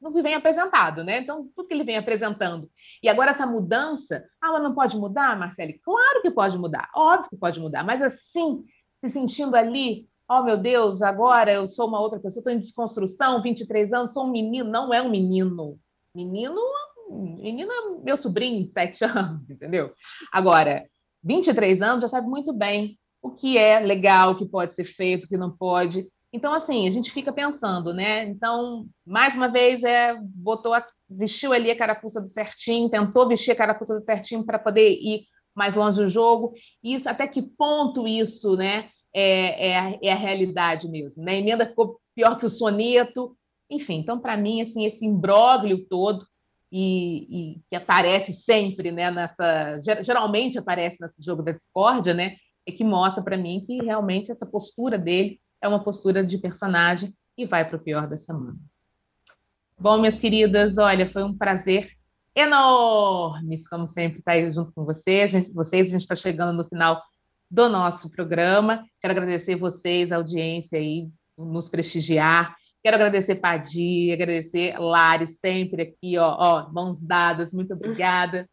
[0.00, 1.20] no, que vem apresentado, né?
[1.20, 2.70] Então, tudo que ele vem apresentando.
[3.02, 5.80] E agora, essa mudança, ah, ela não pode mudar, Marcele?
[5.82, 8.64] Claro que pode mudar, óbvio que pode mudar, mas assim,
[9.04, 13.42] se sentindo ali, oh meu Deus, agora eu sou uma outra pessoa, estou em desconstrução,
[13.42, 15.76] 23 anos, sou um menino, não é um menino.
[16.14, 16.60] Menino,
[17.10, 19.92] menino é meu sobrinho de 7 anos, entendeu?
[20.32, 20.86] Agora,
[21.24, 25.24] 23 anos já sabe muito bem o que é legal, o que pode ser feito,
[25.24, 26.08] o que não pode.
[26.32, 28.24] Então, assim, a gente fica pensando, né?
[28.24, 33.50] Então, mais uma vez, é, botou a, vestiu ali a carapuça do certinho, tentou vestir
[33.50, 36.54] a carapuça do certinho para poder ir mais longe do jogo.
[36.82, 41.32] Isso, até que ponto isso, né, é, é, a, é a realidade mesmo, né?
[41.32, 43.36] A emenda ficou pior que o soneto.
[43.68, 46.24] Enfim, então, para mim, assim, esse imbróglio todo
[46.70, 49.80] e, e, que aparece sempre, né, nessa...
[50.02, 52.36] Geralmente aparece nesse jogo da discórdia, né?
[52.66, 57.14] E que mostra para mim que realmente essa postura dele é uma postura de personagem
[57.36, 58.56] e vai para o pior da semana.
[59.78, 61.90] Bom, minhas queridas, olha, foi um prazer
[62.34, 65.34] enorme, como sempre, estar aí junto com vocês.
[65.34, 65.88] A gente, vocês.
[65.88, 67.02] A gente está chegando no final
[67.50, 68.84] do nosso programa.
[69.00, 72.54] Quero agradecer vocês, a audiência aí, nos prestigiar.
[72.82, 78.48] Quero agradecer Padi, agradecer Lari, sempre aqui, ó, ó mãos dadas, muito obrigada.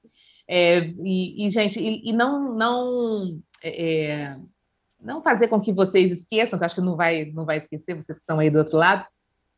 [0.49, 4.37] É, e, e, gente, e, e não, não é, é,
[5.01, 8.17] não fazer com que vocês esqueçam, que acho que não vai, não vai esquecer, vocês
[8.17, 9.05] que estão aí do outro lado,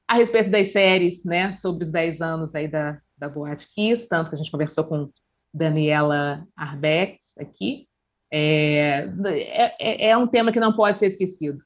[0.08, 4.30] a respeito das séries, né, sobre os 10 anos aí da, da Boate Kiss, tanto
[4.30, 5.10] que a gente conversou com
[5.54, 7.88] Daniela Arbex aqui,
[8.32, 11.60] é, é, é, é um tema que não pode ser esquecido,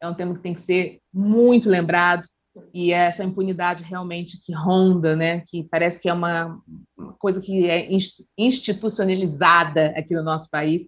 [0.00, 2.22] é um tema que tem que ser muito lembrado,
[2.72, 6.60] e essa impunidade realmente que ronda, né, que parece que é uma,
[6.96, 7.88] uma coisa que é
[8.36, 10.86] institucionalizada aqui no nosso país,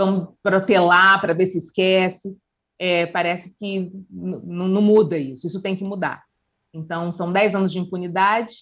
[0.00, 2.38] vamos protelar para ver se esquece.
[2.78, 6.24] É, parece que não muda isso, isso tem que mudar.
[6.72, 8.54] Então, são 10 anos de impunidade,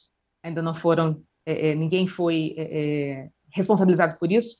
[0.42, 4.56] ainda não foram, é, é, ninguém foi é, é, responsabilizado por isso,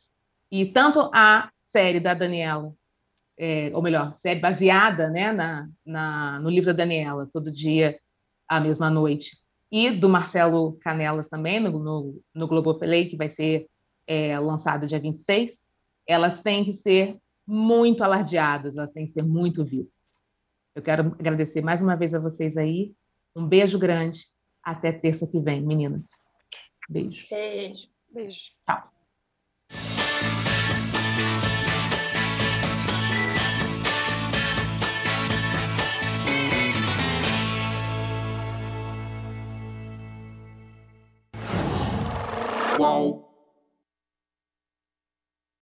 [0.53, 2.73] e tanto a série da Daniela,
[3.37, 7.99] é, ou melhor, série baseada né, na, na, no livro da Daniela, Todo Dia,
[8.47, 9.39] a Mesma Noite,
[9.73, 13.67] e do Marcelo Canelas também, no, no, no Globoplay, que vai ser
[14.41, 15.68] lançado dia 26,
[16.09, 19.99] elas têm que ser muito alardeadas, elas têm que ser muito vistas.
[20.75, 22.95] Eu quero agradecer mais uma vez a vocês aí.
[23.37, 24.27] Um beijo grande.
[24.63, 26.09] Até terça que vem, meninas.
[26.89, 27.27] Beijo.
[27.31, 27.89] Beijo.
[28.11, 28.53] Beijo.
[28.67, 28.91] Tchau.
[42.79, 43.28] Whoa.